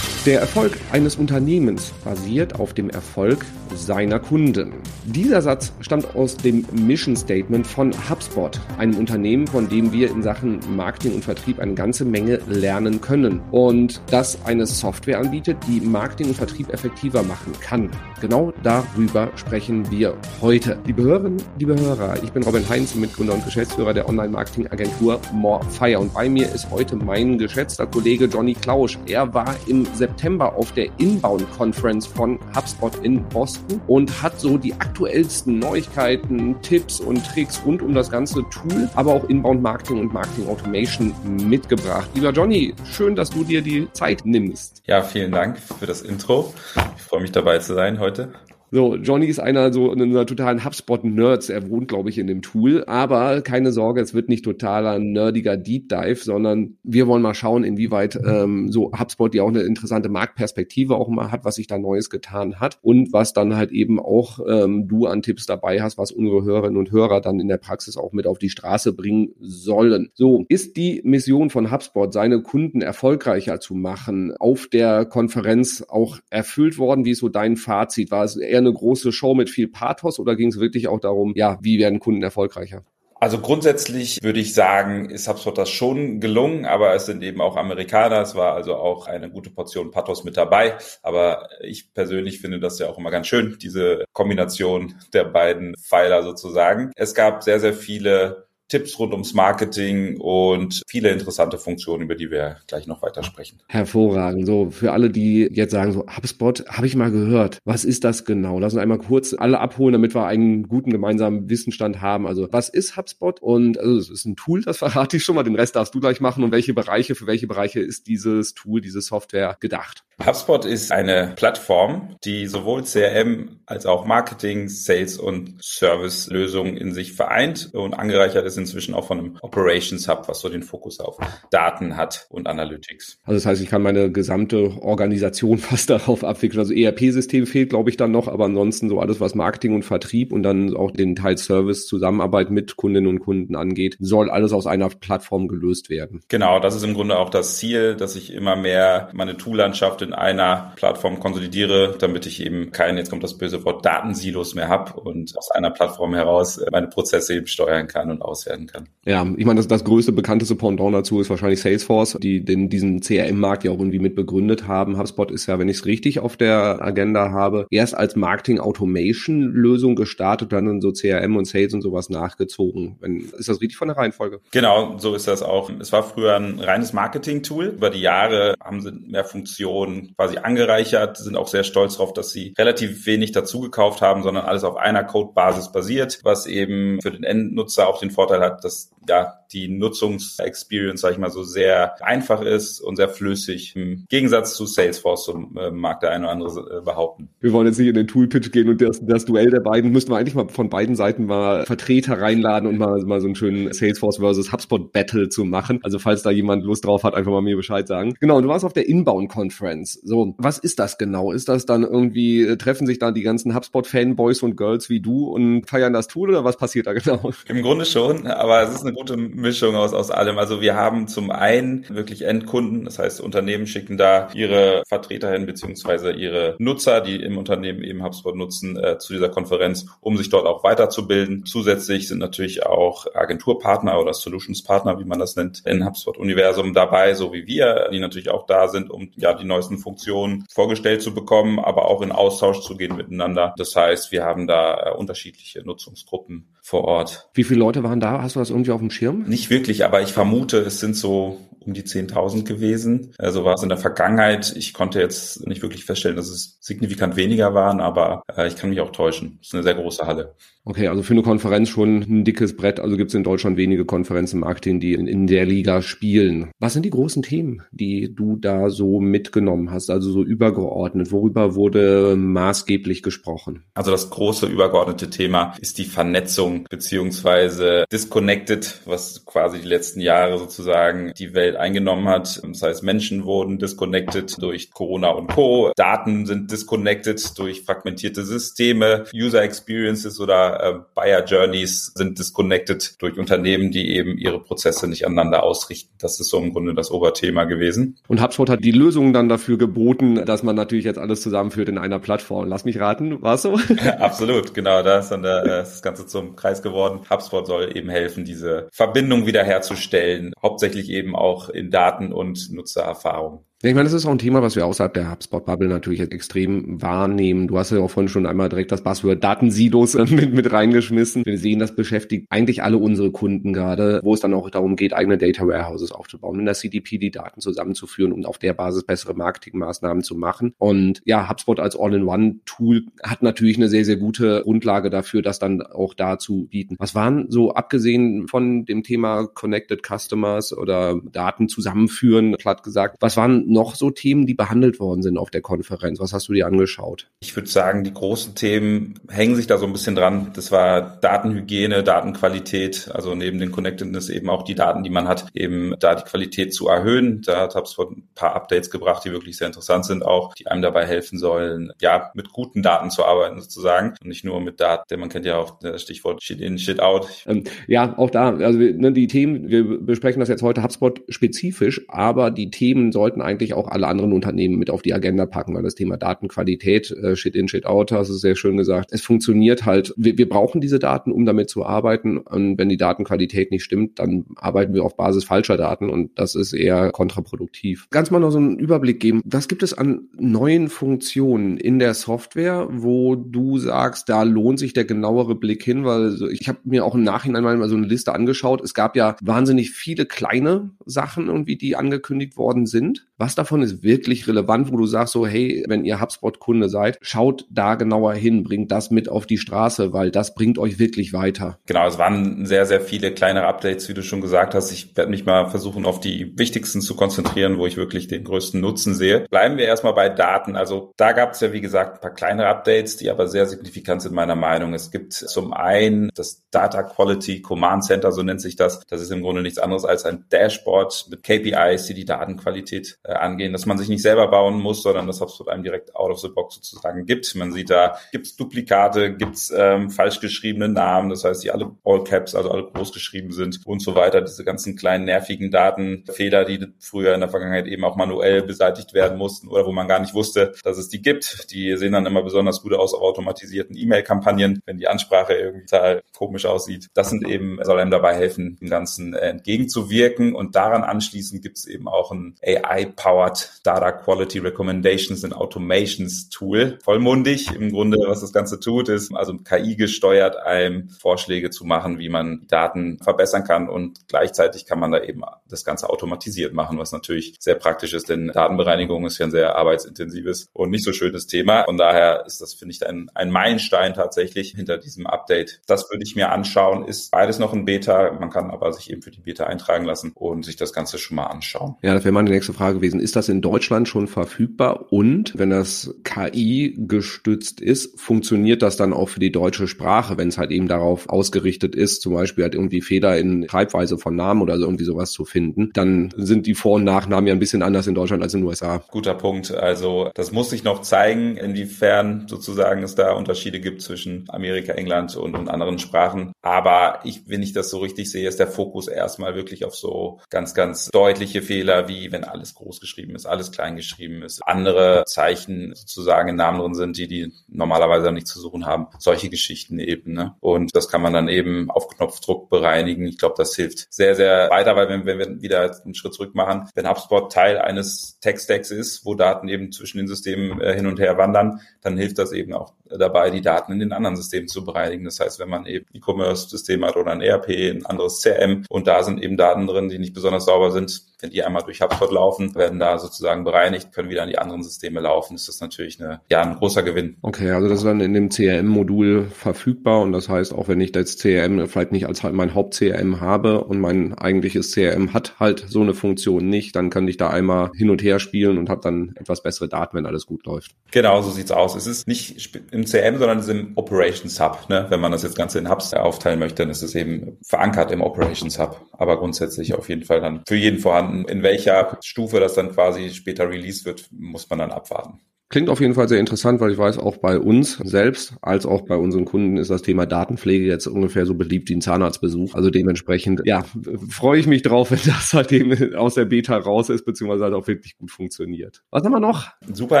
Der 0.26 0.40
Erfolg 0.40 0.78
eines 0.92 1.16
Unternehmens 1.16 1.92
basiert 2.04 2.58
auf 2.58 2.74
dem 2.74 2.90
Erfolg 2.90 3.44
seiner 3.76 4.18
Kunden. 4.18 4.72
Dieser 5.04 5.42
Satz 5.42 5.72
stammt 5.80 6.14
aus 6.14 6.36
dem 6.36 6.64
Mission 6.72 7.16
Statement 7.16 7.66
von 7.66 7.92
HubSpot, 8.08 8.60
einem 8.78 8.96
Unternehmen, 8.96 9.46
von 9.46 9.68
dem 9.68 9.92
wir 9.92 10.10
in 10.10 10.22
Sachen 10.22 10.60
Marketing 10.74 11.14
und 11.14 11.24
Vertrieb 11.24 11.58
eine 11.58 11.74
ganze 11.74 12.04
Menge 12.04 12.40
lernen 12.48 13.00
können. 13.00 13.40
Und 13.50 14.00
das 14.10 14.38
eine 14.44 14.66
Software 14.66 15.18
anbietet, 15.18 15.56
die 15.68 15.80
Marketing 15.80 16.28
und 16.28 16.36
Vertrieb 16.36 16.72
effektiver 16.72 17.22
machen 17.22 17.52
kann. 17.60 17.90
Genau 18.20 18.52
darüber 18.62 19.30
sprechen 19.36 19.90
wir 19.90 20.14
heute. 20.40 20.78
Liebe 20.86 21.02
Hörerinnen, 21.02 21.42
liebe 21.58 21.78
Hörer, 21.78 22.22
ich 22.22 22.32
bin 22.32 22.42
Robin 22.42 22.66
Heinz, 22.68 22.94
Mitgründer 22.94 23.34
und 23.34 23.44
Geschäftsführer 23.44 23.92
der 23.92 24.08
Online-Marketing-Agentur 24.08 25.20
Morefire. 25.32 25.98
Und 25.98 26.14
bei 26.14 26.28
mir 26.28 26.50
ist 26.52 26.70
heute 26.70 26.96
mein 26.96 27.38
geschätzter 27.38 27.86
Kollege 27.86 28.26
Johnny 28.26 28.54
Klausch. 28.54 28.98
Er 29.06 29.32
war 29.34 29.54
im 29.66 29.84
September 29.94 30.54
auf 30.54 30.72
der 30.72 30.88
Inbound 30.98 31.44
Conference 31.56 32.06
von 32.06 32.38
HubSpot 32.56 32.94
in 33.02 33.22
Boston 33.28 33.63
und 33.86 34.22
hat 34.22 34.40
so 34.40 34.58
die 34.58 34.74
aktuellsten 34.74 35.58
Neuigkeiten, 35.58 36.56
Tipps 36.62 37.00
und 37.00 37.24
Tricks 37.26 37.60
rund 37.64 37.82
um 37.82 37.94
das 37.94 38.10
ganze 38.10 38.44
Tool, 38.50 38.88
aber 38.94 39.14
auch 39.14 39.24
Inbound 39.28 39.62
Marketing 39.62 40.00
und 40.00 40.12
Marketing 40.12 40.48
Automation 40.48 41.14
mitgebracht. 41.24 42.08
Lieber 42.14 42.30
Johnny, 42.30 42.74
schön, 42.90 43.14
dass 43.14 43.30
du 43.30 43.44
dir 43.44 43.62
die 43.62 43.88
Zeit 43.92 44.24
nimmst. 44.24 44.82
Ja, 44.86 45.02
vielen 45.02 45.32
Dank 45.32 45.58
für 45.58 45.86
das 45.86 46.02
Intro. 46.02 46.52
Ich 46.96 47.02
freue 47.02 47.22
mich 47.22 47.32
dabei 47.32 47.58
zu 47.58 47.74
sein 47.74 47.98
heute. 47.98 48.32
So, 48.74 48.96
Johnny 48.96 49.26
ist 49.26 49.38
einer 49.38 49.72
so 49.72 49.92
einer 49.92 50.26
totalen 50.26 50.64
HubSpot-Nerds. 50.64 51.48
Er 51.48 51.68
wohnt, 51.68 51.86
glaube 51.86 52.10
ich, 52.10 52.18
in 52.18 52.26
dem 52.26 52.42
Tool. 52.42 52.82
Aber 52.88 53.40
keine 53.40 53.70
Sorge, 53.70 54.00
es 54.00 54.14
wird 54.14 54.28
nicht 54.28 54.44
totaler 54.44 54.98
nerdiger 54.98 55.56
Deep 55.56 55.88
Dive, 55.88 56.16
sondern 56.16 56.76
wir 56.82 57.06
wollen 57.06 57.22
mal 57.22 57.34
schauen, 57.34 57.62
inwieweit 57.62 58.18
ähm, 58.26 58.72
so 58.72 58.90
HubSpot 58.90 59.32
ja 59.32 59.44
auch 59.44 59.48
eine 59.50 59.60
interessante 59.60 60.08
Marktperspektive 60.08 60.96
auch 60.96 61.08
mal 61.08 61.30
hat, 61.30 61.44
was 61.44 61.54
sich 61.54 61.68
da 61.68 61.78
Neues 61.78 62.10
getan 62.10 62.58
hat 62.58 62.80
und 62.82 63.12
was 63.12 63.32
dann 63.32 63.54
halt 63.54 63.70
eben 63.70 64.00
auch 64.00 64.40
ähm, 64.44 64.88
du 64.88 65.06
an 65.06 65.22
Tipps 65.22 65.46
dabei 65.46 65.80
hast, 65.80 65.96
was 65.96 66.10
unsere 66.10 66.42
Hörerinnen 66.42 66.76
und 66.76 66.90
Hörer 66.90 67.20
dann 67.20 67.38
in 67.38 67.46
der 67.46 67.58
Praxis 67.58 67.96
auch 67.96 68.12
mit 68.12 68.26
auf 68.26 68.38
die 68.38 68.50
Straße 68.50 68.92
bringen 68.92 69.34
sollen. 69.38 70.10
So, 70.14 70.46
ist 70.48 70.76
die 70.76 71.00
Mission 71.04 71.50
von 71.50 71.70
HubSpot, 71.70 72.12
seine 72.12 72.42
Kunden 72.42 72.82
erfolgreicher 72.82 73.60
zu 73.60 73.76
machen, 73.76 74.34
auf 74.36 74.66
der 74.66 75.04
Konferenz 75.04 75.84
auch 75.88 76.18
erfüllt 76.28 76.76
worden? 76.76 77.04
Wie 77.04 77.12
ist 77.12 77.20
so 77.20 77.28
dein 77.28 77.54
Fazit? 77.54 78.10
War 78.10 78.24
es 78.24 78.36
eher 78.36 78.63
eine 78.66 78.74
große 78.74 79.12
Show 79.12 79.34
mit 79.34 79.50
viel 79.50 79.68
Pathos 79.68 80.18
oder 80.18 80.36
ging 80.36 80.48
es 80.48 80.60
wirklich 80.60 80.88
auch 80.88 81.00
darum, 81.00 81.32
ja, 81.36 81.58
wie 81.62 81.78
werden 81.78 82.00
Kunden 82.00 82.22
erfolgreicher? 82.22 82.84
Also 83.24 83.38
grundsätzlich 83.38 84.18
würde 84.22 84.40
ich 84.40 84.52
sagen, 84.52 85.08
ist 85.08 85.28
HubSpot 85.28 85.56
das 85.56 85.70
schon 85.70 86.20
gelungen, 86.20 86.66
aber 86.66 86.94
es 86.94 87.06
sind 87.06 87.22
eben 87.22 87.40
auch 87.40 87.56
Amerikaner. 87.56 88.20
Es 88.20 88.34
war 88.34 88.54
also 88.54 88.74
auch 88.74 89.06
eine 89.06 89.30
gute 89.30 89.48
Portion 89.48 89.90
Pathos 89.90 90.24
mit 90.24 90.36
dabei. 90.36 90.76
Aber 91.02 91.48
ich 91.62 91.94
persönlich 91.94 92.42
finde 92.42 92.60
das 92.60 92.78
ja 92.78 92.86
auch 92.86 92.98
immer 92.98 93.10
ganz 93.10 93.26
schön, 93.26 93.56
diese 93.62 94.04
Kombination 94.12 94.96
der 95.14 95.24
beiden 95.24 95.74
Pfeiler 95.76 96.22
sozusagen. 96.22 96.92
Es 96.96 97.14
gab 97.14 97.42
sehr, 97.42 97.60
sehr 97.60 97.72
viele 97.72 98.43
Tipps 98.68 98.98
rund 98.98 99.12
ums 99.12 99.34
Marketing 99.34 100.18
und 100.20 100.82
viele 100.88 101.10
interessante 101.10 101.58
Funktionen, 101.58 102.02
über 102.02 102.14
die 102.14 102.30
wir 102.30 102.56
gleich 102.66 102.86
noch 102.86 103.02
weiter 103.02 103.22
sprechen. 103.22 103.60
Hervorragend. 103.68 104.46
So, 104.46 104.70
für 104.70 104.92
alle, 104.92 105.10
die 105.10 105.48
jetzt 105.52 105.72
sagen, 105.72 105.92
so 105.92 106.06
HubSpot, 106.06 106.64
habe 106.68 106.86
ich 106.86 106.96
mal 106.96 107.10
gehört. 107.10 107.58
Was 107.64 107.84
ist 107.84 108.04
das 108.04 108.24
genau? 108.24 108.58
Lass 108.58 108.72
uns 108.72 108.82
einmal 108.82 108.98
kurz 108.98 109.34
alle 109.34 109.60
abholen, 109.60 109.92
damit 109.92 110.14
wir 110.14 110.26
einen 110.26 110.64
guten 110.68 110.90
gemeinsamen 110.90 111.50
Wissensstand 111.50 112.00
haben. 112.00 112.26
Also, 112.26 112.48
was 112.50 112.68
ist 112.68 112.96
HubSpot? 112.96 113.40
Und 113.42 113.78
also, 113.78 113.98
es 113.98 114.10
ist 114.10 114.24
ein 114.24 114.36
Tool, 114.36 114.62
das 114.62 114.78
verrate 114.78 115.18
ich 115.18 115.24
schon 115.24 115.34
mal. 115.34 115.42
Den 115.42 115.56
Rest 115.56 115.76
darfst 115.76 115.94
du 115.94 116.00
gleich 116.00 116.20
machen. 116.20 116.42
Und 116.42 116.52
welche 116.52 116.74
Bereiche, 116.74 117.14
für 117.14 117.26
welche 117.26 117.46
Bereiche 117.46 117.80
ist 117.80 118.06
dieses 118.06 118.54
Tool, 118.54 118.80
diese 118.80 119.00
Software 119.02 119.56
gedacht? 119.60 120.04
HubSpot 120.22 120.64
ist 120.64 120.92
eine 120.92 121.32
Plattform, 121.36 122.16
die 122.24 122.46
sowohl 122.46 122.84
CRM 122.84 123.60
als 123.66 123.86
auch 123.86 124.04
Marketing, 124.04 124.68
Sales 124.68 125.18
und 125.18 125.62
Service-Lösungen 125.62 126.76
in 126.76 126.92
sich 126.92 127.14
vereint 127.14 127.70
und 127.72 127.94
angereichert 127.94 128.44
ist 128.46 128.58
inzwischen 128.58 128.94
auch 128.94 129.06
von 129.06 129.18
einem 129.18 129.36
Operations 129.40 130.08
Hub, 130.08 130.28
was 130.28 130.40
so 130.40 130.48
den 130.48 130.62
Fokus 130.62 131.00
auf 131.00 131.16
Daten 131.50 131.96
hat 131.96 132.26
und 132.30 132.46
Analytics. 132.46 133.18
Also 133.24 133.36
das 133.36 133.46
heißt, 133.46 133.62
ich 133.62 133.68
kann 133.68 133.82
meine 133.82 134.12
gesamte 134.12 134.82
Organisation 134.82 135.58
fast 135.58 135.90
darauf 135.90 136.24
abwickeln. 136.24 136.60
Also 136.60 136.74
ERP-System 136.74 137.46
fehlt, 137.46 137.70
glaube 137.70 137.90
ich, 137.90 137.96
dann 137.96 138.12
noch, 138.12 138.28
aber 138.28 138.44
ansonsten 138.44 138.88
so 138.88 139.00
alles, 139.00 139.20
was 139.20 139.34
Marketing 139.34 139.74
und 139.74 139.84
Vertrieb 139.84 140.32
und 140.32 140.42
dann 140.42 140.76
auch 140.76 140.90
den 140.90 141.16
Teil 141.16 141.38
Service, 141.38 141.86
Zusammenarbeit 141.86 142.50
mit 142.50 142.76
Kundinnen 142.76 143.08
und 143.08 143.20
Kunden 143.20 143.56
angeht, 143.56 143.96
soll 143.98 144.30
alles 144.30 144.52
aus 144.52 144.66
einer 144.66 144.88
Plattform 144.88 145.48
gelöst 145.48 145.90
werden. 145.90 146.22
Genau, 146.28 146.60
das 146.60 146.76
ist 146.76 146.84
im 146.84 146.94
Grunde 146.94 147.18
auch 147.18 147.30
das 147.30 147.56
Ziel, 147.56 147.96
dass 147.96 148.14
ich 148.16 148.32
immer 148.32 148.56
mehr 148.56 149.08
meine 149.12 149.36
Toollandschaft 149.36 150.02
in 150.04 150.12
einer 150.12 150.72
Plattform 150.76 151.18
konsolidiere, 151.18 151.96
damit 151.98 152.26
ich 152.26 152.44
eben 152.44 152.70
kein, 152.70 152.96
jetzt 152.96 153.10
kommt 153.10 153.24
das 153.24 153.36
böse 153.36 153.64
Wort, 153.64 153.84
Datensilos 153.84 154.54
mehr 154.54 154.68
habe 154.68 155.00
und 155.00 155.36
aus 155.36 155.50
einer 155.50 155.70
Plattform 155.70 156.14
heraus 156.14 156.60
meine 156.70 156.88
Prozesse 156.88 157.34
eben 157.34 157.46
steuern 157.46 157.88
kann 157.88 158.10
und 158.10 158.22
auswerten 158.22 158.66
kann. 158.66 158.88
Ja, 159.04 159.26
ich 159.36 159.44
meine, 159.44 159.58
das, 159.58 159.68
das 159.68 159.84
größte 159.84 160.12
bekannteste 160.12 160.54
Pendant 160.54 160.94
dazu 160.94 161.20
ist 161.20 161.30
wahrscheinlich 161.30 161.60
Salesforce, 161.60 162.18
die 162.20 162.44
den, 162.44 162.68
diesen 162.68 163.00
CRM-Markt 163.00 163.64
ja 163.64 163.70
auch 163.70 163.78
irgendwie 163.78 163.98
mit 163.98 164.14
begründet 164.14 164.66
haben. 164.66 164.98
HubSpot 164.98 165.30
ist 165.30 165.46
ja, 165.46 165.58
wenn 165.58 165.68
ich 165.68 165.78
es 165.78 165.86
richtig 165.86 166.20
auf 166.20 166.36
der 166.36 166.82
Agenda 166.82 167.30
habe, 167.30 167.66
erst 167.70 167.96
als 167.96 168.16
Marketing-Automation-Lösung 168.16 169.96
gestartet, 169.96 170.52
dann 170.52 170.80
so 170.80 170.92
CRM 170.92 171.36
und 171.36 171.46
Sales 171.46 171.74
und 171.74 171.82
sowas 171.82 172.10
nachgezogen. 172.10 172.96
Wenn, 173.00 173.20
ist 173.38 173.48
das 173.48 173.60
richtig 173.60 173.76
von 173.76 173.88
der 173.88 173.96
Reihenfolge? 173.96 174.40
Genau, 174.50 174.96
so 174.98 175.14
ist 175.14 175.28
das 175.28 175.42
auch. 175.42 175.70
Es 175.80 175.92
war 175.92 176.02
früher 176.02 176.36
ein 176.36 176.60
reines 176.60 176.92
Marketing-Tool. 176.92 177.66
Über 177.66 177.90
die 177.90 178.00
Jahre 178.00 178.54
haben 178.62 178.80
sie 178.80 178.92
mehr 178.92 179.24
Funktionen 179.24 179.93
quasi 180.16 180.38
angereichert, 180.38 181.16
sind 181.16 181.36
auch 181.36 181.48
sehr 181.48 181.64
stolz 181.64 181.96
darauf, 181.96 182.12
dass 182.12 182.30
sie 182.30 182.54
relativ 182.58 183.06
wenig 183.06 183.32
dazu 183.32 183.60
gekauft 183.60 184.00
haben, 184.00 184.22
sondern 184.22 184.44
alles 184.44 184.64
auf 184.64 184.76
einer 184.76 185.04
Codebasis 185.04 185.72
basiert, 185.72 186.20
was 186.22 186.46
eben 186.46 187.00
für 187.00 187.10
den 187.10 187.24
Endnutzer 187.24 187.88
auch 187.88 188.00
den 188.00 188.10
Vorteil 188.10 188.40
hat, 188.40 188.64
dass 188.64 188.90
ja 189.08 189.34
die 189.52 189.68
Nutzungsexperience, 189.68 191.00
sag 191.00 191.12
ich 191.12 191.18
mal, 191.18 191.30
so 191.30 191.44
sehr 191.44 192.02
einfach 192.04 192.42
ist 192.42 192.80
und 192.80 192.96
sehr 192.96 193.08
flüssig. 193.08 193.74
Im 193.76 194.04
Gegensatz 194.08 194.54
zu 194.54 194.66
Salesforce, 194.66 195.26
so 195.26 195.48
äh, 195.56 195.70
mag 195.70 196.00
der 196.00 196.10
eine 196.10 196.24
oder 196.24 196.32
andere 196.32 196.78
äh, 196.78 196.84
behaupten. 196.84 197.28
Wir 197.40 197.52
wollen 197.52 197.66
jetzt 197.66 197.78
nicht 197.78 197.88
in 197.88 197.94
den 197.94 198.08
Toolpitch 198.08 198.50
gehen 198.50 198.68
und 198.68 198.80
das, 198.80 199.00
das 199.04 199.24
Duell 199.24 199.50
der 199.50 199.60
beiden 199.60 199.92
müssten 199.92 200.10
wir 200.10 200.18
eigentlich 200.18 200.34
mal 200.34 200.48
von 200.48 200.68
beiden 200.68 200.96
Seiten 200.96 201.26
mal 201.26 201.64
Vertreter 201.66 202.20
reinladen 202.20 202.68
und 202.68 202.78
mal, 202.78 203.00
mal 203.04 203.20
so 203.20 203.26
einen 203.26 203.36
schönen 203.36 203.72
Salesforce 203.72 204.18
versus 204.18 204.52
HubSpot 204.52 204.92
Battle 204.92 205.28
zu 205.28 205.44
machen. 205.44 205.80
Also 205.82 205.98
falls 205.98 206.22
da 206.22 206.30
jemand 206.30 206.64
Lust 206.64 206.84
drauf 206.84 207.04
hat, 207.04 207.14
einfach 207.14 207.30
mal 207.30 207.42
mir 207.42 207.56
Bescheid 207.56 207.86
sagen. 207.86 208.14
Genau, 208.20 208.40
du 208.40 208.48
warst 208.48 208.64
auf 208.64 208.72
der 208.72 208.88
Inbound 208.88 209.28
Conference. 209.28 209.83
So, 209.92 210.34
was 210.38 210.58
ist 210.58 210.78
das 210.78 210.98
genau? 210.98 211.32
Ist 211.32 211.48
das 211.48 211.66
dann 211.66 211.82
irgendwie, 211.82 212.42
äh, 212.42 212.56
treffen 212.56 212.86
sich 212.86 212.98
da 212.98 213.10
die 213.10 213.22
ganzen 213.22 213.54
HubSpot-Fanboys 213.54 214.42
und 214.42 214.56
Girls 214.56 214.88
wie 214.88 215.00
du 215.00 215.28
und 215.28 215.66
feiern 215.68 215.92
das 215.92 216.08
Tool 216.08 216.30
oder 216.30 216.44
was 216.44 216.56
passiert 216.56 216.86
da 216.86 216.92
genau? 216.92 217.30
Im 217.48 217.62
Grunde 217.62 217.84
schon, 217.84 218.26
aber 218.26 218.62
es 218.62 218.74
ist 218.74 218.82
eine 218.82 218.92
gute 218.92 219.16
Mischung 219.16 219.76
aus, 219.76 219.92
aus 219.92 220.10
allem. 220.10 220.38
Also 220.38 220.60
wir 220.60 220.74
haben 220.74 221.08
zum 221.08 221.30
einen 221.30 221.86
wirklich 221.88 222.22
Endkunden, 222.22 222.84
das 222.84 222.98
heißt 222.98 223.20
Unternehmen 223.20 223.66
schicken 223.66 223.96
da 223.96 224.28
ihre 224.34 224.82
Vertreter 224.88 225.32
hin, 225.32 225.46
beziehungsweise 225.46 226.12
ihre 226.12 226.56
Nutzer, 226.58 227.00
die 227.00 227.16
im 227.16 227.38
Unternehmen 227.38 227.82
eben 227.82 228.02
HubSpot 228.02 228.36
nutzen, 228.36 228.76
äh, 228.76 228.98
zu 228.98 229.12
dieser 229.12 229.28
Konferenz, 229.28 229.86
um 230.00 230.16
sich 230.16 230.28
dort 230.28 230.46
auch 230.46 230.64
weiterzubilden. 230.64 231.44
Zusätzlich 231.46 232.08
sind 232.08 232.18
natürlich 232.18 232.64
auch 232.66 233.06
Agenturpartner 233.14 234.00
oder 234.00 234.12
Solutionspartner, 234.12 234.98
wie 234.98 235.04
man 235.04 235.18
das 235.18 235.36
nennt, 235.36 235.62
in 235.66 235.84
HubSpot-Universum 235.84 236.74
dabei, 236.74 237.14
so 237.14 237.32
wie 237.32 237.46
wir, 237.46 237.88
die 237.92 238.00
natürlich 238.00 238.30
auch 238.30 238.46
da 238.46 238.68
sind, 238.68 238.90
um 238.90 239.10
ja 239.16 239.34
die 239.34 239.44
neuesten 239.44 239.73
Funktionen 239.78 240.44
vorgestellt 240.52 241.02
zu 241.02 241.14
bekommen, 241.14 241.58
aber 241.58 241.86
auch 241.86 242.02
in 242.02 242.12
Austausch 242.12 242.60
zu 242.60 242.76
gehen 242.76 242.96
miteinander. 242.96 243.54
Das 243.56 243.74
heißt, 243.76 244.12
wir 244.12 244.24
haben 244.24 244.46
da 244.46 244.90
äh, 244.92 244.96
unterschiedliche 244.96 245.62
Nutzungsgruppen 245.64 246.48
vor 246.62 246.84
Ort. 246.84 247.28
Wie 247.34 247.44
viele 247.44 247.60
Leute 247.60 247.82
waren 247.82 248.00
da? 248.00 248.22
Hast 248.22 248.36
du 248.36 248.40
das 248.40 248.50
irgendwie 248.50 248.72
auf 248.72 248.80
dem 248.80 248.90
Schirm? 248.90 249.24
Nicht 249.26 249.50
wirklich, 249.50 249.84
aber 249.84 250.02
ich 250.02 250.12
vermute, 250.12 250.58
es 250.58 250.80
sind 250.80 250.96
so 250.96 251.38
um 251.66 251.74
die 251.74 251.82
10.000 251.82 252.44
gewesen. 252.44 253.12
Also 253.18 253.44
war 253.44 253.54
es 253.54 253.62
in 253.62 253.68
der 253.68 253.78
Vergangenheit. 253.78 254.54
Ich 254.56 254.72
konnte 254.72 255.00
jetzt 255.00 255.46
nicht 255.46 255.62
wirklich 255.62 255.84
feststellen, 255.84 256.16
dass 256.16 256.28
es 256.28 256.58
signifikant 256.60 257.16
weniger 257.16 257.54
waren, 257.54 257.80
aber 257.80 258.22
äh, 258.36 258.46
ich 258.46 258.56
kann 258.56 258.70
mich 258.70 258.80
auch 258.80 258.92
täuschen. 258.92 259.38
Es 259.40 259.48
ist 259.48 259.54
eine 259.54 259.62
sehr 259.62 259.74
große 259.74 260.06
Halle. 260.06 260.34
Okay, 260.66 260.88
also 260.88 261.02
für 261.02 261.12
eine 261.12 261.22
Konferenz 261.22 261.68
schon 261.68 262.00
ein 262.02 262.24
dickes 262.24 262.56
Brett. 262.56 262.80
Also 262.80 262.96
gibt 262.96 263.10
es 263.10 263.14
in 263.14 263.22
Deutschland 263.22 263.56
wenige 263.56 263.84
Konferenzen 263.84 264.36
im 264.36 264.40
Marketing, 264.40 264.80
die 264.80 264.94
in, 264.94 265.06
in, 265.06 265.26
der 265.26 265.44
Liga 265.44 265.82
spielen. 265.82 266.50
Was 266.58 266.72
sind 266.72 266.84
die 266.84 266.90
großen 266.90 267.22
Themen, 267.22 267.62
die 267.70 268.14
du 268.14 268.36
da 268.36 268.70
so 268.70 269.00
mitgenommen 269.00 269.63
hast, 269.70 269.90
also 269.90 270.10
so 270.10 270.22
übergeordnet? 270.22 271.12
Worüber 271.12 271.54
wurde 271.54 272.16
maßgeblich 272.16 273.02
gesprochen? 273.02 273.64
Also 273.74 273.90
das 273.90 274.10
große 274.10 274.46
übergeordnete 274.46 275.10
Thema 275.10 275.54
ist 275.60 275.78
die 275.78 275.84
Vernetzung 275.84 276.66
beziehungsweise 276.70 277.84
Disconnected, 277.92 278.80
was 278.86 279.24
quasi 279.24 279.60
die 279.60 279.68
letzten 279.68 280.00
Jahre 280.00 280.38
sozusagen 280.38 281.12
die 281.18 281.34
Welt 281.34 281.56
eingenommen 281.56 282.08
hat. 282.08 282.40
Das 282.44 282.62
heißt, 282.62 282.82
Menschen 282.82 283.24
wurden 283.24 283.58
disconnected 283.58 284.40
durch 284.40 284.70
Corona 284.70 285.10
und 285.10 285.28
Co. 285.28 285.72
Daten 285.76 286.26
sind 286.26 286.50
disconnected 286.50 287.38
durch 287.38 287.62
fragmentierte 287.62 288.24
Systeme. 288.24 289.04
User 289.14 289.42
Experiences 289.42 290.20
oder 290.20 290.62
äh, 290.62 290.74
Buyer 290.94 291.24
Journeys 291.24 291.92
sind 291.94 292.18
disconnected 292.18 292.94
durch 292.98 293.18
Unternehmen, 293.18 293.70
die 293.70 293.90
eben 293.90 294.18
ihre 294.18 294.40
Prozesse 294.40 294.88
nicht 294.88 295.06
aneinander 295.06 295.42
ausrichten. 295.42 295.90
Das 295.98 296.20
ist 296.20 296.28
so 296.28 296.38
im 296.38 296.52
Grunde 296.52 296.74
das 296.74 296.90
Oberthema 296.90 297.44
gewesen. 297.44 297.96
Und 298.08 298.22
HubSpot 298.22 298.50
hat 298.50 298.64
die 298.64 298.72
Lösung 298.72 299.12
dann 299.12 299.28
dafür 299.28 299.53
geboten, 299.58 300.24
dass 300.24 300.42
man 300.42 300.56
natürlich 300.56 300.84
jetzt 300.84 300.98
alles 300.98 301.22
zusammenführt 301.22 301.68
in 301.68 301.78
einer 301.78 301.98
Plattform. 301.98 302.48
Lass 302.48 302.64
mich 302.64 302.78
raten, 302.80 303.22
war 303.22 303.34
es 303.34 303.42
so? 303.42 303.58
Absolut, 303.98 304.54
genau. 304.54 304.82
Da 304.82 304.98
ist 304.98 305.10
dann 305.10 305.22
der, 305.22 305.44
das 305.44 305.82
Ganze 305.82 306.06
zum 306.06 306.36
Kreis 306.36 306.62
geworden. 306.62 307.00
HubSpot 307.10 307.46
soll 307.46 307.76
eben 307.76 307.88
helfen, 307.88 308.24
diese 308.24 308.68
Verbindung 308.72 309.26
wiederherzustellen, 309.26 310.32
hauptsächlich 310.42 310.90
eben 310.90 311.14
auch 311.16 311.48
in 311.48 311.70
Daten 311.70 312.12
und 312.12 312.52
Nutzererfahrung. 312.52 313.44
Ich 313.62 313.74
meine, 313.74 313.84
das 313.84 313.94
ist 313.94 314.04
auch 314.04 314.10
ein 314.10 314.18
Thema, 314.18 314.42
was 314.42 314.56
wir 314.56 314.66
außerhalb 314.66 314.92
der 314.92 315.10
HubSpot-Bubble 315.10 315.68
natürlich 315.68 316.00
extrem 316.00 316.82
wahrnehmen. 316.82 317.48
Du 317.48 317.56
hast 317.56 317.70
ja 317.70 317.78
auch 317.78 317.90
vorhin 317.90 318.10
schon 318.10 318.26
einmal 318.26 318.50
direkt 318.50 318.72
das 318.72 318.82
Buzzword 318.82 319.24
Datensilos 319.24 319.94
mit, 320.10 320.34
mit 320.34 320.52
reingeschmissen. 320.52 321.24
Wir 321.24 321.38
sehen, 321.38 321.60
das 321.60 321.74
beschäftigt 321.74 322.26
eigentlich 322.28 322.62
alle 322.62 322.76
unsere 322.76 323.10
Kunden 323.10 323.54
gerade, 323.54 324.00
wo 324.02 324.12
es 324.12 324.20
dann 324.20 324.34
auch 324.34 324.50
darum 324.50 324.76
geht, 324.76 324.92
eigene 324.92 325.16
Data 325.16 325.46
Warehouses 325.46 325.92
aufzubauen, 325.92 326.40
in 326.40 326.44
der 326.44 326.54
CDP 326.54 326.98
die 326.98 327.10
Daten 327.10 327.40
zusammenzuführen 327.40 328.12
und 328.12 328.26
auf 328.26 328.36
der 328.36 328.52
Basis 328.52 328.84
bessere 328.84 329.14
Marketingmaßnahmen 329.14 330.02
zu 330.02 330.14
machen. 330.14 330.52
Und 330.58 331.00
ja, 331.06 331.30
HubSpot 331.30 331.58
als 331.58 331.74
All-in-One-Tool 331.74 332.84
hat 333.02 333.22
natürlich 333.22 333.56
eine 333.56 333.70
sehr, 333.70 333.86
sehr 333.86 333.96
gute 333.96 334.42
Grundlage 334.42 334.90
dafür, 334.90 335.22
das 335.22 335.38
dann 335.38 335.62
auch 335.62 335.94
da 335.94 336.18
zu 336.18 336.48
bieten. 336.50 336.76
Was 336.78 336.94
waren 336.94 337.30
so, 337.30 337.54
abgesehen 337.54 338.28
von 338.28 338.66
dem 338.66 338.82
Thema 338.82 339.26
Connected 339.26 339.80
Customers 339.86 340.52
oder 340.52 341.00
Daten 341.10 341.48
zusammenführen, 341.48 342.36
platt 342.38 342.62
gesagt, 342.62 342.98
was 343.00 343.16
waren 343.16 343.53
noch 343.54 343.74
so 343.74 343.90
Themen, 343.90 344.26
die 344.26 344.34
behandelt 344.34 344.78
worden 344.80 345.02
sind 345.02 345.16
auf 345.16 345.30
der 345.30 345.40
Konferenz? 345.40 346.00
Was 346.00 346.12
hast 346.12 346.28
du 346.28 346.34
dir 346.34 346.46
angeschaut? 346.46 347.08
Ich 347.20 347.34
würde 347.34 347.48
sagen, 347.48 347.84
die 347.84 347.94
großen 347.94 348.34
Themen 348.34 349.00
hängen 349.08 349.36
sich 349.36 349.46
da 349.46 349.56
so 349.56 349.64
ein 349.64 349.72
bisschen 349.72 349.94
dran. 349.94 350.32
Das 350.34 350.52
war 350.52 350.98
Datenhygiene, 351.00 351.82
Datenqualität, 351.82 352.90
also 352.92 353.14
neben 353.14 353.38
den 353.38 353.52
Connectedness 353.52 354.10
eben 354.10 354.28
auch 354.28 354.42
die 354.42 354.54
Daten, 354.54 354.82
die 354.82 354.90
man 354.90 355.08
hat, 355.08 355.26
eben 355.34 355.74
da 355.80 355.94
die 355.94 356.04
Qualität 356.04 356.52
zu 356.52 356.68
erhöhen. 356.68 357.22
Da 357.22 357.40
hat 357.42 357.54
HubSpot 357.54 357.90
ein 357.90 358.08
paar 358.14 358.34
Updates 358.34 358.70
gebracht, 358.70 359.04
die 359.04 359.12
wirklich 359.12 359.36
sehr 359.36 359.46
interessant 359.46 359.86
sind 359.86 360.04
auch, 360.04 360.34
die 360.34 360.46
einem 360.48 360.62
dabei 360.62 360.86
helfen 360.86 361.18
sollen, 361.18 361.72
ja, 361.80 362.10
mit 362.14 362.32
guten 362.32 362.62
Daten 362.62 362.90
zu 362.90 363.04
arbeiten 363.04 363.40
sozusagen 363.40 363.94
und 364.02 364.08
nicht 364.08 364.24
nur 364.24 364.40
mit 364.40 364.60
Daten, 364.60 364.84
denn 364.90 365.00
man 365.00 365.08
kennt 365.08 365.26
ja 365.26 365.38
auch 365.38 365.58
das 365.60 365.82
Stichwort 365.82 366.22
Shit 366.22 366.40
in, 366.40 366.58
Shit 366.58 366.80
out. 366.80 367.08
Ähm, 367.26 367.44
ja, 367.66 367.96
auch 367.96 368.10
da, 368.10 368.34
also 368.34 368.58
ne, 368.58 368.92
die 368.92 369.06
Themen, 369.06 369.48
wir 369.48 369.80
besprechen 369.80 370.20
das 370.20 370.28
jetzt 370.28 370.42
heute 370.42 370.62
HubSpot 370.62 371.02
spezifisch, 371.08 371.82
aber 371.88 372.30
die 372.30 372.50
Themen 372.50 372.92
sollten 372.92 373.22
eigentlich 373.22 373.33
eigentlich 373.34 373.54
auch 373.54 373.68
alle 373.68 373.86
anderen 373.86 374.12
Unternehmen 374.12 374.58
mit 374.58 374.70
auf 374.70 374.82
die 374.82 374.94
Agenda 374.94 375.26
packen, 375.26 375.54
weil 375.54 375.62
das 375.62 375.74
Thema 375.74 375.96
Datenqualität, 375.96 376.90
äh, 376.90 377.16
Shit 377.16 377.36
in, 377.36 377.48
Shit 377.48 377.66
out, 377.66 377.92
hast 377.92 378.08
du 378.08 378.14
sehr 378.14 378.36
schön 378.36 378.56
gesagt. 378.56 378.90
Es 378.92 379.02
funktioniert 379.02 379.64
halt. 379.64 379.92
Wir, 379.96 380.16
wir 380.16 380.28
brauchen 380.28 380.60
diese 380.60 380.78
Daten, 380.78 381.12
um 381.12 381.24
damit 381.24 381.50
zu 381.50 381.64
arbeiten. 381.64 382.18
Und 382.18 382.58
wenn 382.58 382.68
die 382.68 382.76
Datenqualität 382.76 383.50
nicht 383.50 383.64
stimmt, 383.64 383.98
dann 383.98 384.26
arbeiten 384.36 384.74
wir 384.74 384.84
auf 384.84 384.96
Basis 384.96 385.24
falscher 385.24 385.56
Daten 385.56 385.90
und 385.90 386.18
das 386.18 386.34
ist 386.34 386.52
eher 386.52 386.90
kontraproduktiv. 386.92 387.88
Ganz 387.90 388.10
mal 388.10 388.20
noch 388.20 388.30
so 388.30 388.38
einen 388.38 388.58
Überblick 388.58 389.00
geben. 389.00 389.20
Was 389.24 389.48
gibt 389.48 389.62
es 389.62 389.74
an 389.74 390.08
neuen 390.16 390.68
Funktionen 390.68 391.56
in 391.56 391.78
der 391.78 391.94
Software, 391.94 392.68
wo 392.70 393.16
du 393.16 393.58
sagst, 393.58 394.08
da 394.08 394.22
lohnt 394.22 394.58
sich 394.58 394.72
der 394.72 394.84
genauere 394.84 395.34
Blick 395.34 395.62
hin, 395.62 395.84
weil 395.84 396.16
ich 396.30 396.48
habe 396.48 396.58
mir 396.64 396.84
auch 396.84 396.94
im 396.94 397.02
Nachhinein 397.02 397.42
mal 397.42 397.68
so 397.68 397.76
eine 397.76 397.86
Liste 397.86 398.14
angeschaut. 398.14 398.62
Es 398.62 398.74
gab 398.74 398.96
ja 398.96 399.16
wahnsinnig 399.20 399.70
viele 399.70 400.06
kleine 400.06 400.70
Sachen 400.86 401.28
irgendwie, 401.28 401.56
die 401.56 401.76
angekündigt 401.76 402.36
worden 402.36 402.66
sind. 402.66 403.06
Was 403.24 403.34
davon 403.34 403.62
ist 403.62 403.82
wirklich 403.82 404.28
relevant, 404.28 404.70
wo 404.70 404.76
du 404.76 404.84
sagst 404.84 405.14
so, 405.14 405.26
hey, 405.26 405.64
wenn 405.66 405.86
ihr 405.86 405.98
HubSpot-Kunde 405.98 406.68
seid, 406.68 406.98
schaut 407.00 407.46
da 407.48 407.74
genauer 407.74 408.12
hin, 408.12 408.44
bringt 408.44 408.70
das 408.70 408.90
mit 408.90 409.08
auf 409.08 409.24
die 409.24 409.38
Straße, 409.38 409.94
weil 409.94 410.10
das 410.10 410.34
bringt 410.34 410.58
euch 410.58 410.78
wirklich 410.78 411.14
weiter. 411.14 411.58
Genau, 411.64 411.86
es 411.86 411.96
waren 411.96 412.44
sehr, 412.44 412.66
sehr 412.66 412.82
viele 412.82 413.14
kleinere 413.14 413.46
Updates, 413.46 413.88
wie 413.88 413.94
du 413.94 414.02
schon 414.02 414.20
gesagt 414.20 414.54
hast. 414.54 414.70
Ich 414.72 414.94
werde 414.94 415.10
mich 415.10 415.24
mal 415.24 415.48
versuchen, 415.48 415.86
auf 415.86 416.00
die 416.00 416.36
wichtigsten 416.36 416.82
zu 416.82 416.96
konzentrieren, 416.96 417.56
wo 417.56 417.66
ich 417.66 417.78
wirklich 417.78 418.08
den 418.08 418.24
größten 418.24 418.60
Nutzen 418.60 418.94
sehe. 418.94 419.20
Bleiben 419.30 419.56
wir 419.56 419.64
erstmal 419.64 419.94
bei 419.94 420.10
Daten. 420.10 420.54
Also 420.54 420.92
da 420.98 421.12
gab 421.12 421.32
es 421.32 421.40
ja, 421.40 421.54
wie 421.54 421.62
gesagt, 421.62 421.94
ein 421.94 422.00
paar 422.02 422.12
kleinere 422.12 422.48
Updates, 422.48 422.98
die 422.98 423.08
aber 423.08 423.26
sehr 423.26 423.46
signifikant 423.46 424.02
sind 424.02 424.14
meiner 424.14 424.36
Meinung. 424.36 424.74
Es 424.74 424.90
gibt 424.90 425.14
zum 425.14 425.54
einen 425.54 426.10
das 426.14 426.42
Data 426.50 426.82
Quality 426.82 427.40
Command 427.40 427.84
Center, 427.84 428.12
so 428.12 428.22
nennt 428.22 428.42
sich 428.42 428.56
das. 428.56 428.82
Das 428.86 429.00
ist 429.00 429.10
im 429.10 429.22
Grunde 429.22 429.40
nichts 429.40 429.58
anderes 429.58 429.86
als 429.86 430.04
ein 430.04 430.26
Dashboard 430.28 431.06
mit 431.08 431.22
KPIs, 431.22 431.86
die 431.86 431.94
die 431.94 432.04
Datenqualität 432.04 432.98
äh, 433.02 433.13
angehen, 433.20 433.52
dass 433.52 433.66
man 433.66 433.78
sich 433.78 433.88
nicht 433.88 434.02
selber 434.02 434.28
bauen 434.28 434.60
muss, 434.60 434.82
sondern 434.82 435.06
das 435.06 435.20
HubSpot 435.20 435.48
einem 435.48 435.62
direkt 435.62 435.94
out 435.94 436.10
of 436.10 436.18
the 436.20 436.28
box 436.28 436.56
sozusagen 436.56 437.06
gibt. 437.06 437.34
Man 437.34 437.52
sieht 437.52 437.70
da, 437.70 437.96
gibt 438.12 438.26
es 438.26 438.36
Duplikate, 438.36 439.14
gibt 439.14 439.36
es 439.36 439.52
ähm, 439.56 439.90
falsch 439.90 440.20
geschriebene 440.20 440.68
Namen, 440.68 441.10
das 441.10 441.24
heißt, 441.24 441.44
die 441.44 441.50
alle 441.50 441.72
All 441.84 442.04
Caps, 442.04 442.34
also 442.34 442.50
alle 442.50 442.64
groß 442.64 442.92
geschrieben 442.92 443.32
sind 443.32 443.60
und 443.64 443.80
so 443.80 443.94
weiter. 443.94 444.20
Diese 444.20 444.44
ganzen 444.44 444.76
kleinen 444.76 445.04
nervigen 445.04 445.50
Datenfehler, 445.50 446.44
die 446.44 446.66
früher 446.78 447.14
in 447.14 447.20
der 447.20 447.28
Vergangenheit 447.28 447.66
eben 447.66 447.84
auch 447.84 447.96
manuell 447.96 448.42
beseitigt 448.42 448.94
werden 448.94 449.18
mussten 449.18 449.48
oder 449.48 449.66
wo 449.66 449.72
man 449.72 449.88
gar 449.88 450.00
nicht 450.00 450.14
wusste, 450.14 450.52
dass 450.62 450.78
es 450.78 450.88
die 450.88 451.02
gibt. 451.02 451.50
Die 451.50 451.76
sehen 451.76 451.92
dann 451.92 452.06
immer 452.06 452.22
besonders 452.22 452.62
gut 452.62 452.72
aus 452.74 452.94
auf 452.94 453.02
automatisierten 453.02 453.76
E-Mail-Kampagnen, 453.76 454.60
wenn 454.66 454.78
die 454.78 454.88
Ansprache 454.88 455.34
irgendwie 455.34 455.66
total 455.66 456.02
komisch 456.16 456.46
aussieht. 456.46 456.88
Das 456.94 457.10
sind 457.10 457.26
eben, 457.26 457.58
soll 457.62 457.78
einem 457.78 457.90
dabei 457.90 458.14
helfen, 458.14 458.56
dem 458.60 458.68
Ganzen 458.68 459.14
entgegenzuwirken 459.14 460.34
und 460.34 460.56
daran 460.56 460.82
anschließend 460.82 461.42
gibt 461.42 461.58
es 461.58 461.66
eben 461.66 461.88
auch 461.88 462.10
ein 462.12 462.34
AI 462.44 462.86
AI-powered 463.04 463.60
Data 463.62 463.92
Quality 463.92 464.38
Recommendations 464.40 465.24
and 465.24 465.34
Automations 465.34 466.28
Tool. 466.28 466.78
Vollmundig 466.82 467.54
im 467.54 467.70
Grunde, 467.70 467.98
was 468.06 468.20
das 468.20 468.32
Ganze 468.32 468.60
tut, 468.60 468.88
ist 468.88 469.14
also 469.14 469.36
KI 469.38 469.76
gesteuert, 469.76 470.36
einem 470.36 470.88
Vorschläge 470.88 471.50
zu 471.50 471.64
machen, 471.64 471.98
wie 471.98 472.08
man 472.08 472.46
Daten 472.48 472.98
verbessern 473.02 473.44
kann 473.44 473.68
und 473.68 474.08
gleichzeitig 474.08 474.66
kann 474.66 474.80
man 474.80 474.92
da 474.92 475.02
eben 475.02 475.22
das 475.48 475.64
Ganze 475.64 475.88
automatisiert 475.88 476.52
machen, 476.54 476.78
was 476.78 476.92
natürlich 476.92 477.36
sehr 477.38 477.54
praktisch 477.54 477.94
ist, 477.94 478.08
denn 478.08 478.28
Datenbereinigung 478.28 479.06
ist 479.06 479.18
ja 479.18 479.26
ein 479.26 479.30
sehr 479.30 479.56
arbeitsintensives 479.56 480.48
und 480.52 480.70
nicht 480.70 480.84
so 480.84 480.92
schönes 480.92 481.26
Thema. 481.26 481.62
Und 481.62 481.78
daher 481.78 482.24
ist 482.26 482.40
das, 482.40 482.54
finde 482.54 482.72
ich, 482.72 482.86
ein, 482.86 483.10
ein 483.14 483.30
Meilenstein 483.30 483.94
tatsächlich 483.94 484.52
hinter 484.56 484.78
diesem 484.78 485.06
Update. 485.06 485.60
Das 485.66 485.90
würde 485.90 486.02
ich 486.04 486.16
mir 486.16 486.32
anschauen, 486.32 486.84
ist 486.84 487.10
beides 487.10 487.38
noch 487.38 487.52
ein 487.52 487.64
Beta. 487.64 488.12
Man 488.18 488.30
kann 488.30 488.50
aber 488.50 488.72
sich 488.72 488.90
eben 488.90 489.02
für 489.02 489.10
die 489.10 489.20
Beta 489.20 489.44
eintragen 489.44 489.84
lassen 489.84 490.12
und 490.14 490.44
sich 490.44 490.56
das 490.56 490.72
Ganze 490.72 490.98
schon 490.98 491.16
mal 491.16 491.26
anschauen. 491.26 491.76
Ja, 491.82 491.94
das 491.94 492.04
wäre 492.04 492.12
meine 492.12 492.30
nächste 492.30 492.52
Frage 492.52 492.76
gewesen. 492.76 492.93
Ist 493.00 493.16
das 493.16 493.28
in 493.28 493.40
Deutschland 493.40 493.88
schon 493.88 494.06
verfügbar? 494.06 494.92
Und 494.92 495.32
wenn 495.36 495.50
das 495.50 495.94
KI 496.04 496.74
gestützt 496.76 497.60
ist, 497.60 498.00
funktioniert 498.00 498.62
das 498.62 498.76
dann 498.76 498.92
auch 498.92 499.08
für 499.08 499.20
die 499.20 499.32
deutsche 499.32 499.68
Sprache, 499.68 500.16
wenn 500.16 500.28
es 500.28 500.38
halt 500.38 500.50
eben 500.50 500.68
darauf 500.68 501.08
ausgerichtet 501.08 501.74
ist, 501.74 502.02
zum 502.02 502.14
Beispiel 502.14 502.44
halt 502.44 502.54
irgendwie 502.54 502.80
Fehler 502.80 503.18
in 503.18 503.48
Schreibweise 503.48 503.98
von 503.98 504.16
Namen 504.16 504.42
oder 504.42 504.58
so 504.58 504.64
irgendwie 504.64 504.84
sowas 504.84 505.12
zu 505.12 505.24
finden, 505.24 505.70
dann 505.74 506.12
sind 506.16 506.46
die 506.46 506.54
Vor- 506.54 506.74
und 506.76 506.84
Nachnamen 506.84 507.26
ja 507.26 507.32
ein 507.32 507.40
bisschen 507.40 507.62
anders 507.62 507.86
in 507.86 507.94
Deutschland 507.94 508.22
als 508.22 508.34
in 508.34 508.40
den 508.40 508.48
USA. 508.48 508.82
Guter 508.90 509.14
Punkt. 509.14 509.52
Also 509.52 510.10
das 510.14 510.32
muss 510.32 510.50
sich 510.50 510.64
noch 510.64 510.82
zeigen, 510.82 511.36
inwiefern 511.36 512.26
sozusagen 512.28 512.82
es 512.82 512.94
da 512.94 513.12
Unterschiede 513.12 513.60
gibt 513.60 513.82
zwischen 513.82 514.24
Amerika, 514.28 514.72
England 514.72 515.16
und, 515.16 515.34
und 515.34 515.48
anderen 515.48 515.78
Sprachen. 515.78 516.32
Aber 516.42 517.00
ich, 517.04 517.28
wenn 517.28 517.42
ich 517.42 517.52
das 517.52 517.70
so 517.70 517.78
richtig 517.78 518.10
sehe, 518.10 518.28
ist 518.28 518.38
der 518.38 518.46
Fokus 518.46 518.88
erstmal 518.88 519.34
wirklich 519.34 519.64
auf 519.64 519.74
so 519.74 520.20
ganz, 520.30 520.54
ganz 520.54 520.88
deutliche 520.90 521.42
Fehler, 521.42 521.88
wie 521.88 522.12
wenn 522.12 522.24
alles 522.24 522.54
groß 522.54 522.80
geschrieben 522.84 523.14
ist, 523.14 523.24
alles 523.24 523.50
klein 523.50 523.76
geschrieben 523.76 524.22
ist, 524.22 524.46
andere 524.46 525.04
Zeichen 525.06 525.74
sozusagen 525.74 526.28
in 526.28 526.36
Namen 526.36 526.60
drin 526.60 526.74
sind, 526.74 526.98
die 526.98 527.08
die 527.08 527.32
normalerweise 527.48 528.12
nicht 528.12 528.26
zu 528.26 528.38
suchen 528.38 528.66
haben. 528.66 528.88
Solche 528.98 529.30
Geschichten 529.30 529.78
eben. 529.78 530.12
Ne? 530.12 530.34
Und 530.40 530.76
das 530.76 530.88
kann 530.88 531.00
man 531.00 531.14
dann 531.14 531.28
eben 531.28 531.70
auf 531.70 531.88
Knopfdruck 531.88 532.50
bereinigen. 532.50 533.06
Ich 533.06 533.18
glaube, 533.18 533.36
das 533.38 533.56
hilft 533.56 533.92
sehr, 533.92 534.14
sehr 534.14 534.50
weiter, 534.50 534.76
weil 534.76 534.88
wenn, 534.88 535.06
wenn 535.06 535.18
wir 535.18 535.42
wieder 535.42 535.74
einen 535.84 535.94
Schritt 535.94 536.12
zurück 536.12 536.34
machen, 536.34 536.68
wenn 536.74 536.88
HubSpot 536.88 537.32
Teil 537.32 537.58
eines 537.58 538.18
Tech-Stacks 538.20 538.70
ist, 538.70 539.06
wo 539.06 539.14
Daten 539.14 539.48
eben 539.48 539.72
zwischen 539.72 539.98
den 539.98 540.08
Systemen 540.08 540.60
äh, 540.60 540.74
hin 540.74 540.86
und 540.86 541.00
her 541.00 541.16
wandern, 541.16 541.60
dann 541.80 541.96
hilft 541.96 542.18
das 542.18 542.32
eben 542.32 542.52
auch 542.52 542.74
dabei, 542.98 543.30
die 543.30 543.40
Daten 543.40 543.72
in 543.72 543.80
den 543.80 543.92
anderen 543.92 544.16
Systemen 544.16 544.48
zu 544.48 544.64
bereinigen. 544.64 545.04
Das 545.04 545.20
heißt, 545.20 545.38
wenn 545.38 545.48
man 545.48 545.66
eben 545.66 545.86
E-Commerce-System 545.92 546.84
hat 546.84 546.96
oder 546.96 547.12
ein 547.12 547.22
ERP, 547.22 547.48
ein 547.48 547.86
anderes 547.86 548.22
CRM 548.22 548.64
und 548.68 548.86
da 548.86 549.02
sind 549.02 549.22
eben 549.22 549.36
Daten 549.36 549.66
drin, 549.66 549.88
die 549.88 549.98
nicht 549.98 550.14
besonders 550.14 550.44
sauber 550.44 550.70
sind, 550.70 551.02
wenn 551.20 551.30
die 551.30 551.42
einmal 551.42 551.62
durch 551.62 551.80
HubSpot 551.80 552.12
laufen, 552.12 552.54
werden 552.54 552.73
da 552.78 552.98
sozusagen 552.98 553.44
bereinigt, 553.44 553.92
können 553.92 554.10
wieder 554.10 554.22
an 554.22 554.28
die 554.28 554.38
anderen 554.38 554.62
Systeme 554.62 555.00
laufen. 555.00 555.34
Ist 555.34 555.48
das 555.48 555.60
natürlich 555.60 556.00
eine, 556.00 556.20
ja, 556.30 556.42
ein 556.42 556.56
großer 556.56 556.82
Gewinn. 556.82 557.16
Okay, 557.22 557.50
also 557.50 557.68
das 557.68 557.78
ist 557.78 557.84
dann 557.84 558.00
in 558.00 558.14
dem 558.14 558.28
CRM-Modul 558.28 559.26
verfügbar 559.26 560.00
und 560.00 560.12
das 560.12 560.28
heißt, 560.28 560.52
auch 560.54 560.68
wenn 560.68 560.80
ich 560.80 560.92
das 560.92 561.16
CRM 561.18 561.66
vielleicht 561.68 561.92
nicht 561.92 562.06
als 562.06 562.22
halt 562.22 562.34
mein 562.34 562.54
Haupt-CRM 562.54 563.20
habe 563.20 563.64
und 563.64 563.80
mein 563.80 564.14
eigentliches 564.14 564.72
CRM 564.72 565.12
hat 565.12 565.38
halt 565.38 565.64
so 565.68 565.80
eine 565.80 565.94
Funktion 565.94 566.48
nicht, 566.48 566.76
dann 566.76 566.90
kann 566.90 567.08
ich 567.08 567.16
da 567.16 567.30
einmal 567.30 567.70
hin 567.74 567.90
und 567.90 568.02
her 568.02 568.18
spielen 568.18 568.58
und 568.58 568.68
habe 568.68 568.80
dann 568.82 569.14
etwas 569.16 569.42
bessere 569.42 569.68
Daten, 569.68 569.96
wenn 569.96 570.06
alles 570.06 570.26
gut 570.26 570.46
läuft. 570.46 570.72
Genau, 570.90 571.22
so 571.22 571.30
sieht's 571.30 571.50
aus. 571.50 571.74
Es 571.76 571.86
ist 571.86 572.06
nicht 572.06 572.56
im 572.70 572.84
CRM, 572.84 573.18
sondern 573.18 573.38
es 573.38 573.46
ist 573.46 573.50
im 573.50 573.72
Operations 573.76 574.40
Hub. 574.40 574.68
Ne? 574.68 574.86
Wenn 574.88 575.00
man 575.00 575.12
das 575.12 575.22
jetzt 575.22 575.36
Ganze 575.36 575.58
in 575.58 575.68
Hubs 575.68 575.92
aufteilen 575.94 576.38
möchte, 576.38 576.62
dann 576.62 576.70
ist 576.70 576.82
es 576.82 576.94
eben 576.94 577.38
verankert 577.42 577.90
im 577.90 578.00
Operations 578.00 578.58
Hub. 578.58 578.80
Aber 578.92 579.18
grundsätzlich 579.18 579.74
auf 579.74 579.88
jeden 579.88 580.04
Fall 580.04 580.20
dann 580.20 580.42
für 580.46 580.56
jeden 580.56 580.78
vorhanden. 580.78 581.24
In 581.26 581.42
welcher 581.42 581.98
Stufe 582.02 582.40
das 582.40 582.54
dann 582.54 582.63
quasi 582.72 583.10
später 583.10 583.48
released 583.48 583.84
wird, 583.84 584.08
muss 584.12 584.48
man 584.48 584.60
dann 584.60 584.72
abwarten. 584.72 585.20
Klingt 585.54 585.70
auf 585.70 585.78
jeden 585.78 585.94
Fall 585.94 586.08
sehr 586.08 586.18
interessant, 586.18 586.60
weil 586.60 586.72
ich 586.72 586.78
weiß, 586.78 586.98
auch 586.98 587.18
bei 587.18 587.38
uns 587.38 587.76
selbst 587.76 588.34
als 588.42 588.66
auch 588.66 588.80
bei 588.82 588.96
unseren 588.96 589.24
Kunden 589.24 589.56
ist 589.56 589.70
das 589.70 589.82
Thema 589.82 590.04
Datenpflege 590.04 590.66
jetzt 590.66 590.88
ungefähr 590.88 591.26
so 591.26 591.36
beliebt 591.36 591.68
wie 591.68 591.76
ein 591.76 591.80
Zahnarztbesuch. 591.80 592.56
Also 592.56 592.70
dementsprechend, 592.70 593.42
ja, 593.44 593.64
freue 594.10 594.40
ich 594.40 594.48
mich 594.48 594.62
drauf, 594.62 594.90
wenn 594.90 594.98
das 595.04 595.32
halt 595.32 595.52
eben 595.52 595.94
aus 595.94 596.14
der 596.14 596.24
Beta 596.24 596.56
raus 596.56 596.88
ist, 596.88 597.04
beziehungsweise 597.04 597.44
halt 597.44 597.54
auch 597.54 597.68
wirklich 597.68 597.96
gut 597.96 598.10
funktioniert. 598.10 598.82
Was 598.90 599.04
haben 599.04 599.12
wir 599.12 599.20
noch? 599.20 599.46
Super 599.72 600.00